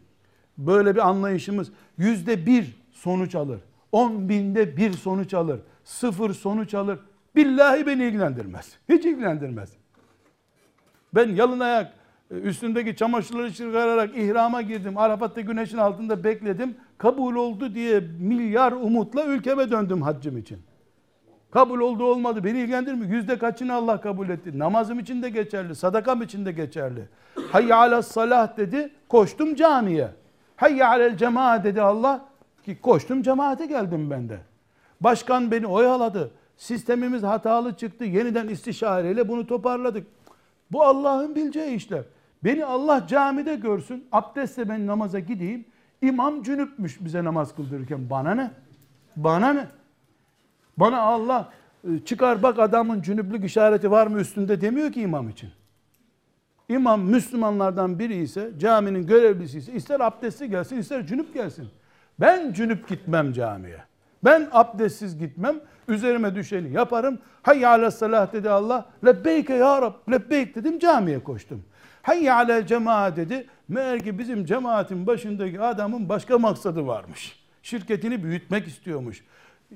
Böyle 0.67 0.95
bir 0.95 1.09
anlayışımız 1.09 1.73
yüzde 1.99 2.47
bir 2.47 2.77
sonuç 2.93 3.35
alır. 3.35 3.61
On 3.93 4.29
binde 4.29 4.77
bir 4.77 4.93
sonuç 4.93 5.35
alır. 5.35 5.61
Sıfır 5.85 6.35
sonuç 6.35 6.75
alır. 6.75 6.99
Billahi 7.37 7.87
beni 7.87 8.05
ilgilendirmez. 8.05 8.73
Hiç 8.89 9.05
ilgilendirmez. 9.05 9.71
Ben 11.15 11.29
yalın 11.29 11.61
ayak 11.61 11.93
e, 12.31 12.35
üstündeki 12.35 12.97
çamaşırları 12.97 13.53
çıkararak 13.53 14.17
ihrama 14.17 14.63
girdim. 14.63 14.99
Arafat'ta 14.99 15.41
güneşin 15.41 15.79
altında 15.79 16.25
bekledim. 16.25 16.75
Kabul 16.99 17.35
oldu 17.35 17.75
diye 17.75 18.01
milyar 18.21 18.73
umutla 18.73 19.25
ülkeme 19.25 19.71
döndüm 19.71 20.03
haccım 20.03 20.39
için. 20.39 20.59
Kabul 21.51 21.81
oldu 21.81 22.05
olmadı 22.05 22.45
beni 22.45 22.61
ilgilendirmiyor. 22.61 23.13
Yüzde 23.13 23.39
kaçını 23.39 23.75
Allah 23.75 24.01
kabul 24.01 24.29
etti. 24.29 24.59
Namazım 24.59 24.99
için 24.99 25.23
de 25.23 25.31
geçerli, 25.31 25.75
sadakam 25.75 26.23
için 26.23 26.47
de 26.47 26.53
geçerli. 26.53 27.09
Hayya 27.53 27.77
ala 27.77 28.03
salah 28.03 28.57
dedi, 28.57 28.91
koştum 29.09 29.55
camiye. 29.55 30.09
Hayya 30.61 30.89
alel 30.89 31.17
cemaat 31.17 31.65
dedi 31.65 31.83
Allah 31.83 32.25
ki 32.65 32.81
koştum 32.81 33.23
cemaate 33.23 33.67
geldim 33.67 34.11
ben 34.11 34.29
de. 34.29 34.39
Başkan 35.01 35.51
beni 35.51 35.67
oyaladı. 35.67 36.31
Sistemimiz 36.57 37.23
hatalı 37.23 37.77
çıktı. 37.77 38.05
Yeniden 38.05 38.49
istişareyle 38.49 39.29
bunu 39.29 39.47
toparladık. 39.47 40.07
Bu 40.73 40.83
Allah'ın 40.83 41.35
bileceği 41.35 41.77
işler. 41.77 42.03
Beni 42.45 42.65
Allah 42.65 43.07
camide 43.07 43.55
görsün, 43.55 44.05
abdestle 44.13 44.69
ben 44.69 44.87
namaza 44.87 45.19
gideyim. 45.19 45.65
İmam 46.03 46.43
cünüpmüş 46.43 47.05
bize 47.05 47.25
namaz 47.25 47.55
kıldırırken. 47.55 48.11
Bana 48.11 48.35
ne? 48.35 48.51
Bana 49.17 49.53
ne? 49.53 49.67
Bana 50.77 51.01
Allah 51.01 51.53
e, 51.85 51.99
çıkar 52.05 52.43
bak 52.43 52.59
adamın 52.59 53.03
cünüplük 53.03 53.45
işareti 53.45 53.91
var 53.91 54.07
mı 54.07 54.21
üstünde 54.21 54.61
demiyor 54.61 54.93
ki 54.93 55.01
imam 55.01 55.29
için. 55.29 55.51
İmam 56.71 57.01
Müslümanlardan 57.03 57.99
biri 57.99 58.17
ise 58.17 58.51
caminin 58.59 59.07
görevlisi 59.07 59.59
ise 59.59 59.73
ister 59.73 60.01
abdestli 60.01 60.51
gelsin 60.51 60.77
ister 60.79 61.07
cünüp 61.07 61.35
gelsin. 61.35 61.69
Ben 62.21 62.53
cünüp 62.53 62.89
gitmem 62.89 63.33
camiye. 63.33 63.79
Ben 64.25 64.49
abdestsiz 64.53 65.19
gitmem. 65.19 65.61
Üzerime 65.89 66.35
düşeni 66.35 66.73
yaparım. 66.73 67.19
Hayy 67.43 67.67
ala 67.67 67.91
salah 67.91 68.33
dedi 68.33 68.51
Allah. 68.51 68.87
Lebbeyke 69.05 69.55
ya 69.55 69.83
Rab. 69.83 69.93
Lebbeyk 70.13 70.55
dedim 70.55 70.79
camiye 70.79 71.19
koştum. 71.19 71.65
Hayy 72.03 72.31
ala 72.31 72.67
cemaat 72.67 73.17
dedi. 73.17 73.47
Meğer 73.69 74.01
ki 74.01 74.19
bizim 74.19 74.45
cemaatin 74.45 75.07
başındaki 75.07 75.61
adamın 75.61 76.09
başka 76.09 76.39
maksadı 76.39 76.87
varmış. 76.87 77.41
Şirketini 77.63 78.23
büyütmek 78.23 78.67
istiyormuş. 78.67 79.25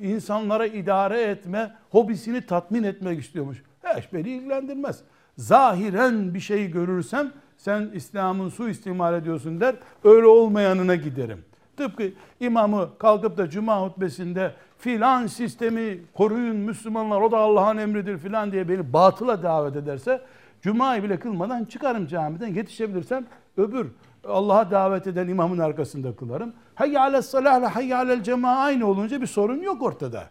İnsanlara 0.01 0.67
idare 0.67 1.23
etme, 1.23 1.75
hobisini 1.91 2.47
tatmin 2.47 2.83
etmek 2.83 3.21
istiyormuş. 3.21 3.63
Hiç 3.97 4.13
beni 4.13 4.29
ilgilendirmez. 4.29 5.03
Zahiren 5.37 6.35
bir 6.35 6.41
şey 6.41 6.71
görürsem 6.71 7.33
sen 7.57 7.91
İslam'ın 7.95 8.49
su 8.49 8.69
istimal 8.69 9.15
ediyorsun 9.15 9.61
der. 9.61 9.75
Öyle 10.05 10.27
olmayanına 10.27 10.95
giderim. 10.95 11.45
Tıpkı 11.77 12.11
imamı 12.41 12.99
kalkıp 12.99 13.37
da 13.37 13.51
cuma 13.51 13.83
hutbesinde 13.83 14.55
filan 14.79 15.27
sistemi 15.27 15.99
koruyun 16.15 16.57
Müslümanlar 16.57 17.21
o 17.21 17.33
da 17.33 17.39
Allah'ın 17.39 17.77
emridir 17.77 18.19
filan 18.19 18.53
diye 18.53 18.69
beni 18.69 18.93
batıla 18.93 19.43
davet 19.43 19.77
ederse 19.77 20.21
cumayı 20.63 21.03
bile 21.03 21.19
kılmadan 21.19 21.65
çıkarım 21.65 22.07
camiden 22.07 22.55
yetişebilirsem 22.55 23.27
öbür 23.57 23.87
Allah'a 24.29 24.71
davet 24.71 25.07
eden 25.07 25.29
imamın 25.29 25.59
arkasında 25.59 26.17
kılarım. 26.17 26.53
Hayy 26.75 26.99
alel 26.99 27.23
salahla 27.23 27.75
hayy 27.75 27.95
alel 27.95 28.23
cema 28.23 28.57
aynı 28.57 28.87
olunca 28.87 29.21
bir 29.21 29.27
sorun 29.27 29.63
yok 29.63 29.83
ortada. 29.83 30.25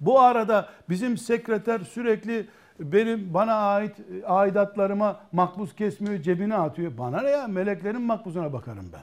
Bu 0.00 0.20
arada 0.20 0.68
bizim 0.88 1.16
sekreter 1.16 1.80
sürekli 1.80 2.46
benim 2.80 3.34
bana 3.34 3.54
ait 3.54 3.96
aidatlarıma 4.26 5.20
makbuz 5.32 5.74
kesmiyor, 5.74 6.22
cebine 6.22 6.56
atıyor. 6.56 6.98
Bana 6.98 7.20
ne 7.20 7.30
ya? 7.30 7.46
Meleklerin 7.46 8.02
makbuzuna 8.02 8.52
bakarım 8.52 8.90
ben. 8.92 9.02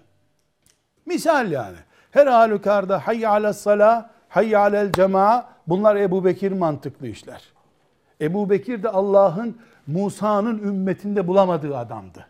Misal 1.05 1.51
yani. 1.51 1.77
Her 2.11 2.27
halükarda 2.27 3.07
hayy 3.07 3.27
alel 3.27 3.53
salah, 3.53 4.09
hayy 4.29 4.57
alel 4.57 4.91
cema 4.91 5.45
bunlar 5.67 5.95
Ebu 5.95 6.25
Bekir 6.25 6.51
mantıklı 6.51 7.07
işler. 7.07 7.43
Ebu 8.21 8.49
Bekir 8.49 8.83
de 8.83 8.89
Allah'ın 8.89 9.57
Musa'nın 9.87 10.57
ümmetinde 10.57 11.27
bulamadığı 11.27 11.77
adamdı. 11.77 12.25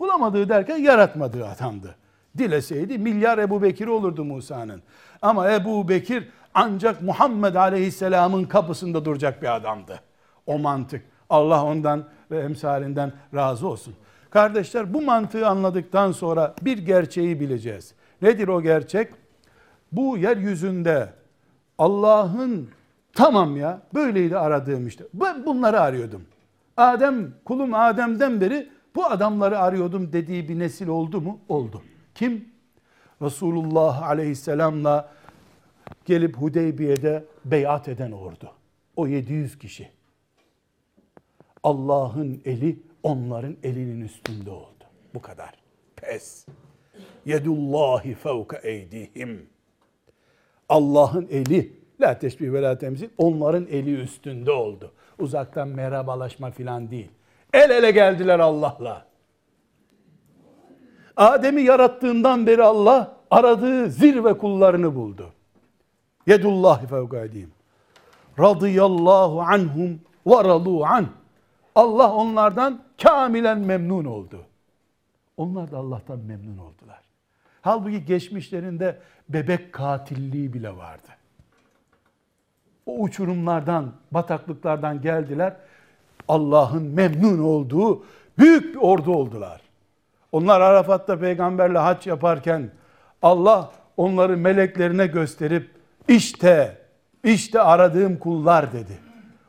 Bulamadığı 0.00 0.48
derken 0.48 0.76
yaratmadığı 0.76 1.46
adamdı. 1.48 1.96
Dileseydi 2.38 2.98
milyar 2.98 3.38
Ebu 3.38 3.62
Bekir 3.62 3.86
olurdu 3.86 4.24
Musa'nın. 4.24 4.82
Ama 5.22 5.52
Ebu 5.52 5.88
Bekir 5.88 6.28
ancak 6.54 7.02
Muhammed 7.02 7.54
Aleyhisselam'ın 7.54 8.44
kapısında 8.44 9.04
duracak 9.04 9.42
bir 9.42 9.56
adamdı. 9.56 10.00
O 10.50 10.58
mantık. 10.58 11.02
Allah 11.30 11.64
ondan 11.64 12.04
ve 12.30 12.38
emsalinden 12.38 13.12
razı 13.34 13.68
olsun. 13.68 13.94
Kardeşler 14.30 14.94
bu 14.94 15.02
mantığı 15.02 15.48
anladıktan 15.48 16.12
sonra 16.12 16.54
bir 16.62 16.78
gerçeği 16.78 17.40
bileceğiz. 17.40 17.94
Nedir 18.22 18.48
o 18.48 18.62
gerçek? 18.62 19.12
Bu 19.92 20.18
yeryüzünde 20.18 21.12
Allah'ın 21.78 22.68
tamam 23.12 23.56
ya 23.56 23.82
böyleydi 23.94 24.38
aradığım 24.38 24.86
işte. 24.86 25.04
Ben 25.14 25.46
bunları 25.46 25.80
arıyordum. 25.80 26.22
Adem 26.76 27.34
kulum 27.44 27.74
Adem'den 27.74 28.40
beri 28.40 28.68
bu 28.94 29.06
adamları 29.06 29.58
arıyordum 29.58 30.12
dediği 30.12 30.48
bir 30.48 30.58
nesil 30.58 30.88
oldu 30.88 31.20
mu? 31.20 31.38
Oldu. 31.48 31.82
Kim? 32.14 32.48
Resulullah 33.22 34.02
aleyhisselamla 34.02 35.08
gelip 36.04 36.36
Hudeybiye'de 36.36 37.24
beyat 37.44 37.88
eden 37.88 38.12
ordu. 38.12 38.52
O 38.96 39.06
700 39.06 39.58
kişi. 39.58 39.99
Allah'ın 41.62 42.42
eli 42.44 42.82
onların 43.02 43.56
elinin 43.62 44.00
üstünde 44.00 44.50
oldu. 44.50 44.84
Bu 45.14 45.22
kadar. 45.22 45.54
Pes. 45.96 46.46
Yedullahi 47.26 48.14
fevke 48.14 48.60
eydihim. 48.62 49.46
Allah'ın 50.68 51.28
eli, 51.30 51.80
la 52.00 52.18
teşbih 52.18 52.52
ve 52.52 52.62
la 52.62 52.78
temsil, 52.78 53.08
onların 53.18 53.66
eli 53.66 54.00
üstünde 54.00 54.52
oldu. 54.52 54.92
Uzaktan 55.18 55.68
merhabalaşma 55.68 56.50
filan 56.50 56.90
değil. 56.90 57.10
El 57.52 57.70
ele 57.70 57.90
geldiler 57.90 58.38
Allah'la. 58.38 59.06
Adem'i 61.16 61.62
yarattığından 61.62 62.46
beri 62.46 62.62
Allah 62.62 63.16
aradığı 63.30 63.90
zirve 63.90 64.38
kullarını 64.38 64.94
buldu. 64.94 65.32
Yedullahi 66.26 66.86
fevkadihim. 66.86 67.50
Radıyallahu 68.38 69.40
anhum 69.40 70.00
ve 70.26 70.44
radu 70.44 70.84
an. 70.84 71.19
Allah 71.74 72.12
onlardan 72.14 72.82
kamilen 73.02 73.58
memnun 73.58 74.04
oldu. 74.04 74.40
Onlar 75.36 75.70
da 75.70 75.76
Allah'tan 75.76 76.18
memnun 76.18 76.58
oldular. 76.58 77.00
Halbuki 77.62 78.04
geçmişlerinde 78.04 78.98
bebek 79.28 79.72
katilliği 79.72 80.52
bile 80.52 80.76
vardı. 80.76 81.08
O 82.86 83.00
uçurumlardan, 83.00 83.92
bataklıklardan 84.10 85.02
geldiler. 85.02 85.56
Allah'ın 86.28 86.82
memnun 86.82 87.38
olduğu 87.38 88.04
büyük 88.38 88.74
bir 88.74 88.80
ordu 88.80 89.14
oldular. 89.14 89.60
Onlar 90.32 90.60
Arafat'ta 90.60 91.18
peygamberle 91.18 91.78
haç 91.78 92.06
yaparken 92.06 92.70
Allah 93.22 93.72
onları 93.96 94.36
meleklerine 94.36 95.06
gösterip 95.06 95.70
işte 96.08 96.78
işte 97.24 97.60
aradığım 97.60 98.18
kullar 98.18 98.72
dedi. 98.72 98.98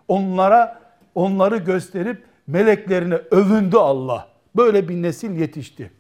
Onlara 0.08 0.81
onları 1.16 1.58
gösterip 1.58 2.24
meleklerine 2.48 3.16
övündü 3.16 3.78
Allah. 3.78 4.28
Böyle 4.56 4.90
bir 4.90 5.02
nesil 5.02 5.32
yetişti. 5.40 5.92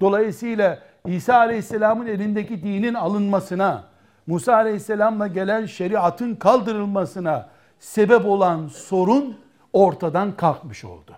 Dolayısıyla 0.00 0.78
İsa 1.06 1.34
Aleyhisselam'ın 1.34 2.06
elindeki 2.06 2.62
dinin 2.62 2.94
alınmasına, 2.94 3.84
Musa 4.26 4.54
Aleyhisselam'la 4.54 5.26
gelen 5.26 5.66
şeriatın 5.66 6.34
kaldırılmasına 6.34 7.48
sebep 7.78 8.26
olan 8.26 8.68
sorun 8.68 9.38
ortadan 9.72 10.36
kalkmış 10.36 10.84
oldu. 10.84 11.16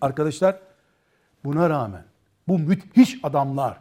Arkadaşlar 0.00 0.56
buna 1.44 1.70
rağmen 1.70 2.04
bu 2.48 2.58
müthiş 2.58 3.20
adamlar, 3.22 3.78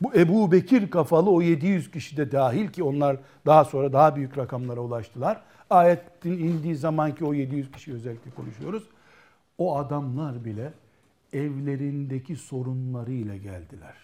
bu 0.00 0.14
Ebu 0.14 0.52
Bekir 0.52 0.90
kafalı 0.90 1.30
o 1.30 1.42
700 1.42 1.90
kişi 1.90 2.16
de 2.16 2.32
dahil 2.32 2.68
ki 2.68 2.82
onlar 2.82 3.16
daha 3.46 3.64
sonra 3.64 3.92
daha 3.92 4.16
büyük 4.16 4.38
rakamlara 4.38 4.80
ulaştılar. 4.80 5.40
Ayetin 5.70 6.32
indiği 6.32 6.76
zamanki 6.76 7.24
o 7.24 7.34
700 7.34 7.72
kişi 7.72 7.92
özellikle 7.92 8.30
konuşuyoruz. 8.30 8.88
O 9.58 9.78
adamlar 9.78 10.44
bile 10.44 10.72
evlerindeki 11.32 12.36
sorunlarıyla 12.36 13.36
geldiler. 13.36 13.96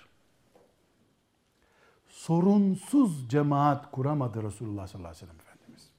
Sorunsuz 2.08 3.28
cemaat 3.28 3.90
kuramadı 3.90 4.42
Resulullah 4.42 4.86
sallallahu 4.86 5.08
aleyhi 5.10 5.26
ve 5.26 5.28
sellem 5.28 5.40
Efendimiz. 5.40 5.90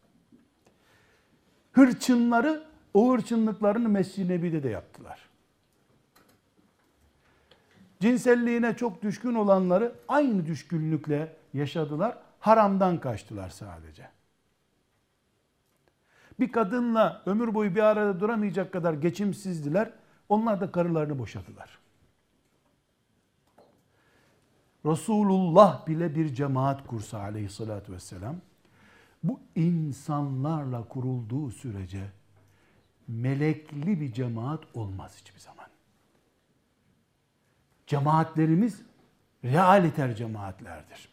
Hırçınları 1.72 2.64
o 2.94 3.14
hırçınlıklarını 3.14 3.90
Mescid-i 3.90 4.34
Nebi'de 4.34 4.64
de 4.64 4.70
yaptılar. 4.70 5.20
Cinselliğine 8.00 8.76
çok 8.76 9.02
düşkün 9.02 9.34
olanları 9.34 9.96
aynı 10.08 10.46
düşkünlükle 10.46 11.36
yaşadılar. 11.54 12.18
Haramdan 12.40 13.00
kaçtılar 13.00 13.50
sadece. 13.50 14.17
Bir 16.39 16.52
kadınla 16.52 17.21
ömür 17.26 17.54
boyu 17.54 17.76
bir 17.76 17.82
arada 17.82 18.19
duramayacak 18.19 18.73
kadar 18.73 18.93
geçimsizdiler. 18.93 19.91
Onlar 20.30 20.62
da 20.62 20.71
karılarını 20.71 21.19
boşadılar. 21.19 21.80
Resulullah 24.86 25.88
bile 25.88 26.15
bir 26.15 26.34
cemaat 26.34 26.88
kursa 26.88 27.19
aleyhissalatü 27.19 27.93
vesselam, 27.93 28.36
bu 29.23 29.39
insanlarla 29.56 30.88
kurulduğu 30.88 31.52
sürece 31.52 32.12
melekli 33.08 34.02
bir 34.02 34.13
cemaat 34.13 34.63
olmaz 34.73 35.17
hiçbir 35.19 35.39
zaman. 35.39 35.65
Cemaatlerimiz 37.88 38.81
realiter 39.44 40.15
cemaatlerdir. 40.15 41.10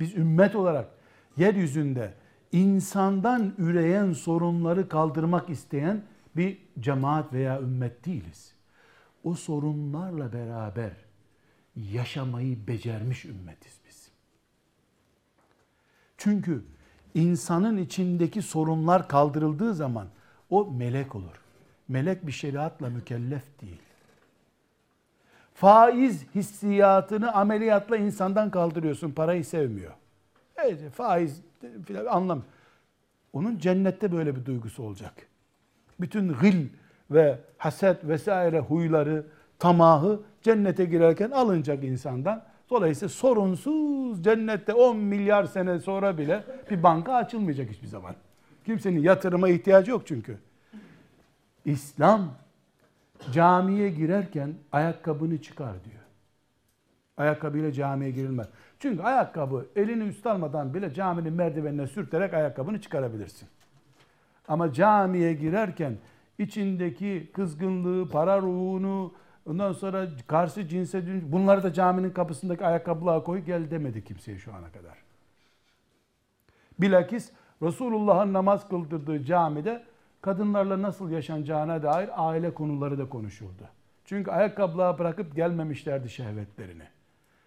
Biz 0.00 0.14
ümmet 0.14 0.56
olarak 0.56 0.88
yeryüzünde 1.36 2.14
insandan 2.54 3.54
üreyen 3.58 4.12
sorunları 4.12 4.88
kaldırmak 4.88 5.50
isteyen 5.50 6.02
bir 6.36 6.58
cemaat 6.80 7.32
veya 7.32 7.60
ümmet 7.60 8.06
değiliz. 8.06 8.54
O 9.24 9.34
sorunlarla 9.34 10.32
beraber 10.32 10.92
yaşamayı 11.76 12.66
becermiş 12.66 13.24
ümmetiz 13.24 13.78
biz. 13.88 14.08
Çünkü 16.16 16.64
insanın 17.14 17.76
içindeki 17.76 18.42
sorunlar 18.42 19.08
kaldırıldığı 19.08 19.74
zaman 19.74 20.06
o 20.50 20.70
melek 20.70 21.14
olur. 21.14 21.40
Melek 21.88 22.26
bir 22.26 22.32
şeriatla 22.32 22.88
mükellef 22.90 23.60
değil. 23.60 23.82
Faiz 25.54 26.26
hissiyatını 26.34 27.32
ameliyatla 27.32 27.96
insandan 27.96 28.50
kaldırıyorsun. 28.50 29.10
Parayı 29.10 29.44
sevmiyor. 29.44 29.92
Evet, 30.56 30.92
faiz 30.92 31.40
filan 31.86 32.06
anlam. 32.06 32.42
Onun 33.32 33.58
cennette 33.58 34.12
böyle 34.12 34.36
bir 34.36 34.44
duygusu 34.44 34.82
olacak. 34.82 35.14
Bütün 36.00 36.28
gıl 36.28 36.66
ve 37.10 37.38
haset 37.58 38.08
vesaire 38.08 38.60
huyları, 38.60 39.26
tamahı 39.58 40.20
cennete 40.42 40.84
girerken 40.84 41.30
alınacak 41.30 41.84
insandan. 41.84 42.44
Dolayısıyla 42.70 43.08
sorunsuz 43.08 44.24
cennette 44.24 44.74
10 44.74 44.96
milyar 44.96 45.44
sene 45.44 45.78
sonra 45.78 46.18
bile 46.18 46.44
bir 46.70 46.82
banka 46.82 47.14
açılmayacak 47.14 47.70
hiçbir 47.70 47.86
zaman. 47.86 48.14
Kimsenin 48.64 49.00
yatırıma 49.00 49.48
ihtiyacı 49.48 49.90
yok 49.90 50.02
çünkü. 50.06 50.38
İslam 51.64 52.34
camiye 53.32 53.90
girerken 53.90 54.54
ayakkabını 54.72 55.42
çıkar 55.42 55.84
diyor. 55.84 56.02
Ayakkabıyla 57.16 57.72
camiye 57.72 58.10
girilmez. 58.10 58.46
Çünkü 58.84 59.02
ayakkabı 59.02 59.66
elini 59.76 60.04
üst 60.04 60.26
almadan 60.26 60.74
bile 60.74 60.94
caminin 60.94 61.32
merdivenine 61.32 61.86
sürterek 61.86 62.34
ayakkabını 62.34 62.80
çıkarabilirsin. 62.80 63.48
Ama 64.48 64.72
camiye 64.72 65.32
girerken 65.32 65.96
içindeki 66.38 67.30
kızgınlığı, 67.34 68.08
para 68.08 68.42
ruhunu, 68.42 69.14
ondan 69.46 69.72
sonra 69.72 70.08
karşı 70.26 70.68
cinse 70.68 71.02
bunları 71.32 71.62
da 71.62 71.72
caminin 71.72 72.10
kapısındaki 72.10 72.66
ayakkabılığa 72.66 73.24
koy 73.24 73.38
gel 73.38 73.70
demedi 73.70 74.04
kimseye 74.04 74.38
şu 74.38 74.54
ana 74.54 74.72
kadar. 74.72 74.98
Bilakis 76.78 77.32
Resulullah'ın 77.62 78.32
namaz 78.32 78.68
kıldırdığı 78.68 79.24
camide 79.24 79.84
kadınlarla 80.20 80.82
nasıl 80.82 81.10
yaşanacağına 81.10 81.82
dair 81.82 82.10
aile 82.28 82.54
konuları 82.54 82.98
da 82.98 83.08
konuşuldu. 83.08 83.68
Çünkü 84.04 84.30
ayakkabılığa 84.30 84.98
bırakıp 84.98 85.36
gelmemişlerdi 85.36 86.10
şehvetlerini. 86.10 86.84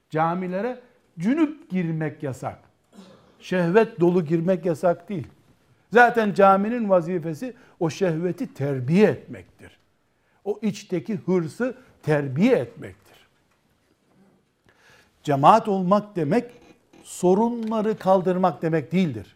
Camilere 0.10 0.80
cünüp 1.20 1.70
girmek 1.70 2.24
yasak. 2.24 2.60
Şehvet 3.40 4.00
dolu 4.00 4.26
girmek 4.26 4.66
yasak 4.66 5.10
değil. 5.10 5.28
Zaten 5.94 6.34
caminin 6.34 6.90
vazifesi 6.90 7.54
o 7.80 7.90
şehveti 7.90 8.54
terbiye 8.54 9.10
etmektir. 9.10 9.80
O 10.46 10.60
içteki 10.62 11.16
hırsı 11.16 11.76
terbiye 12.04 12.56
etmektir. 12.56 13.28
Cemaat 15.24 15.68
olmak 15.68 16.16
demek 16.16 16.52
sorunları 17.04 17.98
kaldırmak 17.98 18.62
demek 18.62 18.92
değildir. 18.92 19.36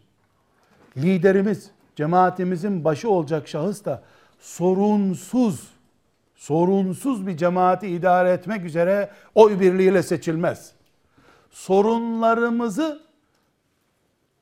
Liderimiz, 0.97 1.71
cemaatimizin 1.95 2.83
başı 2.83 3.09
olacak 3.09 3.47
şahıs 3.47 3.85
da 3.85 4.03
sorunsuz, 4.39 5.67
sorunsuz 6.35 7.27
bir 7.27 7.37
cemaati 7.37 7.87
idare 7.87 8.29
etmek 8.31 8.65
üzere 8.65 9.09
oy 9.35 9.59
birliğiyle 9.59 10.03
seçilmez. 10.03 10.73
Sorunlarımızı 11.51 13.01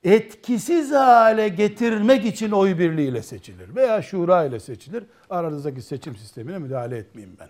etkisiz 0.04 0.90
hale 0.92 1.48
getirmek 1.48 2.24
için 2.24 2.50
oy 2.50 2.78
birliğiyle 2.78 3.22
seçilir 3.22 3.74
veya 3.74 4.02
şura 4.02 4.44
ile 4.44 4.60
seçilir. 4.60 5.04
Aranızdaki 5.30 5.82
seçim 5.82 6.16
sistemine 6.16 6.58
müdahale 6.58 6.96
etmeyeyim 6.96 7.36
ben. 7.40 7.48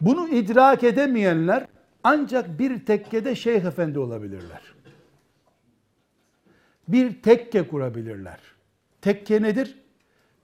Bunu 0.00 0.28
idrak 0.28 0.84
edemeyenler 0.84 1.66
ancak 2.04 2.58
bir 2.58 2.86
tekkede 2.86 3.34
şeyh 3.34 3.64
efendi 3.64 3.98
olabilirler. 3.98 4.62
Bir 6.88 7.22
tekke 7.22 7.68
kurabilirler. 7.68 8.38
Tekke 9.00 9.42
nedir? 9.42 9.78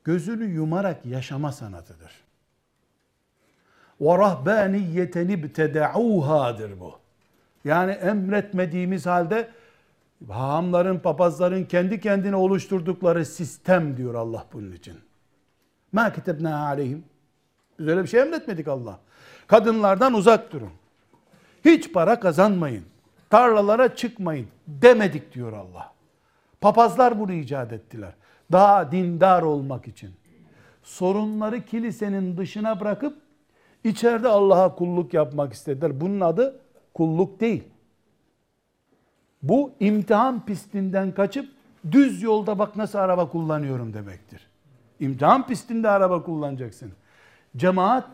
Gözünü 0.05 0.45
yumarak 0.45 1.07
yaşama 1.07 1.53
sanatıdır 1.53 2.13
ve 4.01 4.19
rahbaniyeten 4.19 5.29
ibtedauhadır 5.29 6.81
bu. 6.81 6.93
Yani 7.65 7.93
emretmediğimiz 7.93 9.07
halde 9.07 9.49
hahamların, 10.29 10.99
papazların 10.99 11.65
kendi 11.65 12.01
kendine 12.01 12.37
oluşturdukları 12.37 13.27
sistem 13.27 13.97
diyor 13.97 14.15
Allah 14.15 14.47
bunun 14.53 14.73
için. 14.73 14.95
Ma 15.93 16.13
kitebna 16.13 16.67
aleyhim. 16.67 17.05
Biz 17.79 17.89
öyle 17.89 18.03
bir 18.03 18.09
şey 18.09 18.21
emretmedik 18.21 18.69
Allah. 18.69 18.99
Kadınlardan 19.47 20.15
uzak 20.15 20.53
durun. 20.53 20.71
Hiç 21.65 21.93
para 21.93 22.21
kazanmayın. 22.21 22.85
Tarlalara 23.31 23.97
çıkmayın 23.97 24.47
demedik 24.67 25.35
diyor 25.35 25.53
Allah. 25.53 25.93
Papazlar 26.61 27.21
bunu 27.21 27.33
icat 27.33 27.73
ettiler. 27.73 28.13
Daha 28.53 28.93
dindar 28.93 29.43
olmak 29.43 29.89
için. 29.89 30.11
Sorunları 30.83 31.65
kilisenin 31.65 32.37
dışına 32.37 32.81
bırakıp 32.81 33.19
içeride 33.85 34.28
Allah'a 34.28 34.74
kulluk 34.74 35.14
yapmak 35.14 35.53
istediler. 35.53 36.01
Bunun 36.01 36.20
adı 36.20 36.61
kulluk 36.95 37.41
değil. 37.41 37.64
Bu 39.43 39.72
imtihan 39.81 40.45
pistinden 40.45 41.14
kaçıp 41.14 41.49
düz 41.93 42.22
yolda 42.22 42.59
bak 42.59 42.76
nasıl 42.76 42.99
araba 42.99 43.28
kullanıyorum 43.28 43.95
demektir. 43.95 44.47
İmtihan 45.01 45.47
pistinde 45.47 45.89
araba 45.89 46.22
kullanacaksın. 46.22 46.93
Cemaat 47.57 48.05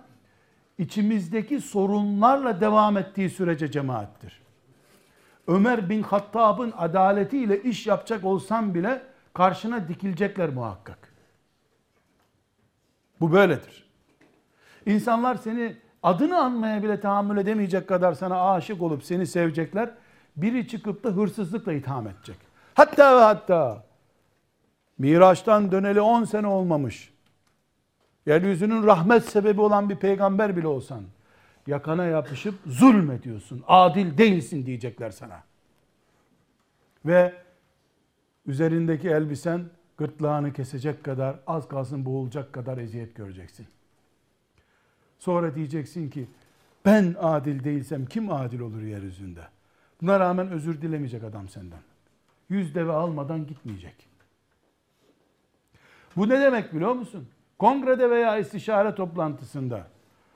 içimizdeki 0.79 1.61
sorunlarla 1.61 2.61
devam 2.61 2.97
ettiği 2.97 3.31
sürece 3.31 3.71
cemaattir. 3.71 4.43
Ömer 5.47 5.91
bin 5.91 6.03
Hattab'ın 6.03 6.73
adaletiyle 6.77 7.63
iş 7.63 7.87
yapacak 7.87 8.25
olsan 8.25 8.75
bile 8.75 9.03
karşına 9.35 9.89
dikilecekler 9.89 10.49
muhakkak. 10.49 11.13
Bu 13.21 13.33
böyledir. 13.33 13.86
İnsanlar 14.87 15.35
seni 15.35 15.77
adını 16.03 16.39
anmaya 16.39 16.83
bile 16.83 17.01
tahammül 17.01 17.37
edemeyecek 17.37 17.89
kadar 17.89 18.13
sana 18.13 18.53
aşık 18.53 18.83
olup 18.83 19.05
seni 19.05 19.27
sevecekler. 19.27 19.91
Biri 20.37 20.69
çıkıp 20.69 21.05
da 21.05 21.09
hırsızlıkla 21.09 21.73
itham 21.73 22.09
edecek. 22.09 22.37
Hatta 22.75 23.17
ve 23.17 23.21
hatta 23.21 23.85
Miraç'tan 24.99 25.73
döneli 25.73 26.01
10 26.01 26.25
sene 26.25 26.47
olmamış. 26.47 27.13
Yeryüzünün 28.27 28.87
rahmet 28.87 29.25
sebebi 29.25 29.61
olan 29.61 29.89
bir 29.89 29.97
peygamber 29.97 30.57
bile 30.57 30.67
olsan 30.67 31.03
yakana 31.67 32.05
yapışıp 32.05 32.55
zulmediyorsun. 32.67 33.65
Adil 33.69 34.19
değilsin 34.19 34.67
diyecekler 34.67 35.11
sana. 35.11 35.43
Ve 37.07 37.35
üzerindeki 38.47 39.09
elbisen 39.09 39.65
gırtlağını 39.99 40.53
kesecek 40.53 41.05
kadar 41.05 41.37
az 41.47 41.69
kalsın 41.69 42.05
boğulacak 42.05 42.53
kadar 42.53 42.79
eziyet 42.79 43.15
göreceksin. 43.15 43.67
Sonra 45.19 45.55
diyeceksin 45.55 46.11
ki 46.11 46.27
ben 46.85 47.15
adil 47.21 47.65
değilsem 47.65 48.07
kim 48.07 48.33
adil 48.33 48.61
olur 48.61 48.83
yeryüzünde? 48.83 49.41
Buna 50.03 50.21
rağmen 50.21 50.51
özür 50.51 50.83
dilemeyecek 50.83 51.25
adam 51.25 51.49
senden. 51.49 51.81
Yüz 52.49 52.75
deve 52.75 52.93
almadan 52.93 53.47
gitmeyecek. 53.47 54.09
Bu 56.17 56.29
ne 56.29 56.41
demek 56.41 56.75
biliyor 56.75 56.93
musun? 56.93 57.29
Kongrede 57.59 58.11
veya 58.11 58.39
istişare 58.39 58.95
toplantısında 58.95 59.87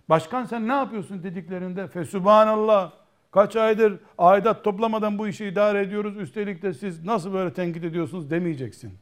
başkan 0.08 0.44
sen 0.44 0.68
ne 0.68 0.72
yapıyorsun 0.72 1.22
dediklerinde 1.22 1.86
fesubhanallah 1.86 2.92
kaç 3.30 3.56
aydır 3.56 3.98
aidat 4.18 4.64
toplamadan 4.64 5.18
bu 5.18 5.28
işi 5.28 5.46
idare 5.46 5.80
ediyoruz 5.80 6.16
üstelik 6.16 6.62
de 6.62 6.74
siz 6.74 7.04
nasıl 7.04 7.32
böyle 7.32 7.52
tenkit 7.52 7.84
ediyorsunuz 7.84 8.30
demeyeceksin. 8.30 8.92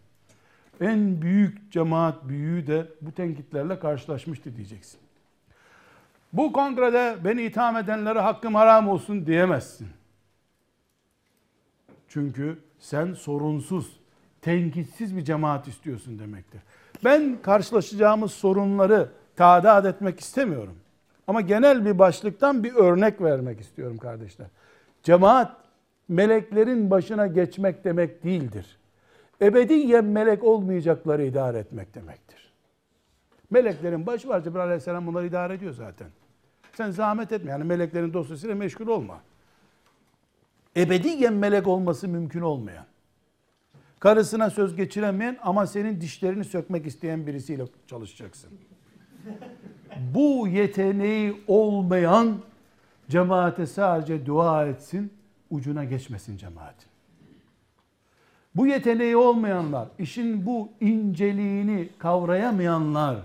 En 0.81 1.23
büyük 1.23 1.73
cemaat 1.73 2.29
büyüğü 2.29 2.67
de 2.67 2.87
bu 3.01 3.13
tenkitlerle 3.13 3.79
karşılaşmıştı 3.79 4.57
diyeceksin. 4.57 5.01
Bu 6.33 6.53
kongrede 6.53 7.17
beni 7.25 7.43
itham 7.43 7.77
edenlere 7.77 8.21
hakkım 8.21 8.55
haram 8.55 8.89
olsun 8.89 9.27
diyemezsin. 9.27 9.89
Çünkü 12.09 12.59
sen 12.79 13.13
sorunsuz, 13.13 14.01
tenkitsiz 14.43 15.17
bir 15.17 15.25
cemaat 15.25 15.69
istiyorsun 15.69 16.19
demektir. 16.19 16.61
Ben 17.05 17.39
karşılaşacağımız 17.43 18.33
sorunları 18.33 19.09
tadat 19.37 19.87
etmek 19.87 20.21
istemiyorum. 20.21 20.77
Ama 21.27 21.41
genel 21.41 21.87
bir 21.87 21.99
başlıktan 21.99 22.65
bir 22.65 22.75
örnek 22.75 23.21
vermek 23.21 23.61
istiyorum 23.61 23.99
kardeşler. 23.99 24.47
Cemaat 25.03 25.57
meleklerin 26.09 26.91
başına 26.91 27.27
geçmek 27.27 27.85
demek 27.85 28.25
değildir. 28.25 28.79
Ebediyen 29.43 30.05
melek 30.05 30.45
olmayacakları 30.45 31.25
idare 31.25 31.59
etmek 31.59 31.95
demektir. 31.95 32.38
Meleklerin 33.51 34.07
başı 34.07 34.29
var. 34.29 34.45
Cebrail 34.45 34.65
aleyhisselam 34.65 35.07
bunları 35.07 35.27
idare 35.27 35.55
ediyor 35.55 35.75
zaten. 35.75 36.09
Sen 36.73 36.91
zahmet 36.91 37.33
etme. 37.33 37.51
Yani 37.51 37.65
meleklerin 37.65 38.13
dosyasıyla 38.13 38.55
meşgul 38.55 38.87
olma. 38.87 39.21
Ebediyen 40.77 41.35
melek 41.35 41.67
olması 41.67 42.09
mümkün 42.09 42.41
olmayan. 42.41 42.85
Karısına 44.01 44.51
söz 44.51 44.77
geçiremeyen 44.77 45.39
ama 45.43 45.67
senin 45.67 46.01
dişlerini 46.01 46.45
sökmek 46.45 46.87
isteyen 46.87 47.27
birisiyle 47.27 47.65
çalışacaksın. 47.87 48.51
Bu 50.15 50.49
yeteneği 50.49 51.43
olmayan 51.47 52.39
cemaate 53.09 53.67
sadece 53.67 54.27
dua 54.27 54.67
etsin, 54.67 55.13
ucuna 55.51 55.85
geçmesin 55.85 56.37
cemaatin. 56.37 56.89
Bu 58.55 58.67
yeteneği 58.67 59.17
olmayanlar, 59.17 59.89
işin 59.99 60.47
bu 60.47 60.69
inceliğini 60.81 61.89
kavrayamayanlar, 61.99 63.17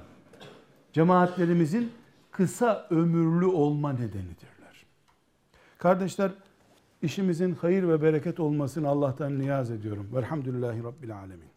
cemaatlerimizin 0.93 1.91
kısa 2.31 2.87
ömürlü 2.89 3.45
olma 3.45 3.93
nedenidirler. 3.93 4.85
Kardeşler, 5.77 6.31
işimizin 7.01 7.55
hayır 7.61 7.87
ve 7.87 8.01
bereket 8.01 8.39
olmasını 8.39 8.87
Allah'tan 8.87 9.39
niyaz 9.39 9.71
ediyorum. 9.71 10.09
Velhamdülillahi 10.13 10.83
Rabbil 10.83 11.15
Alemin. 11.17 11.52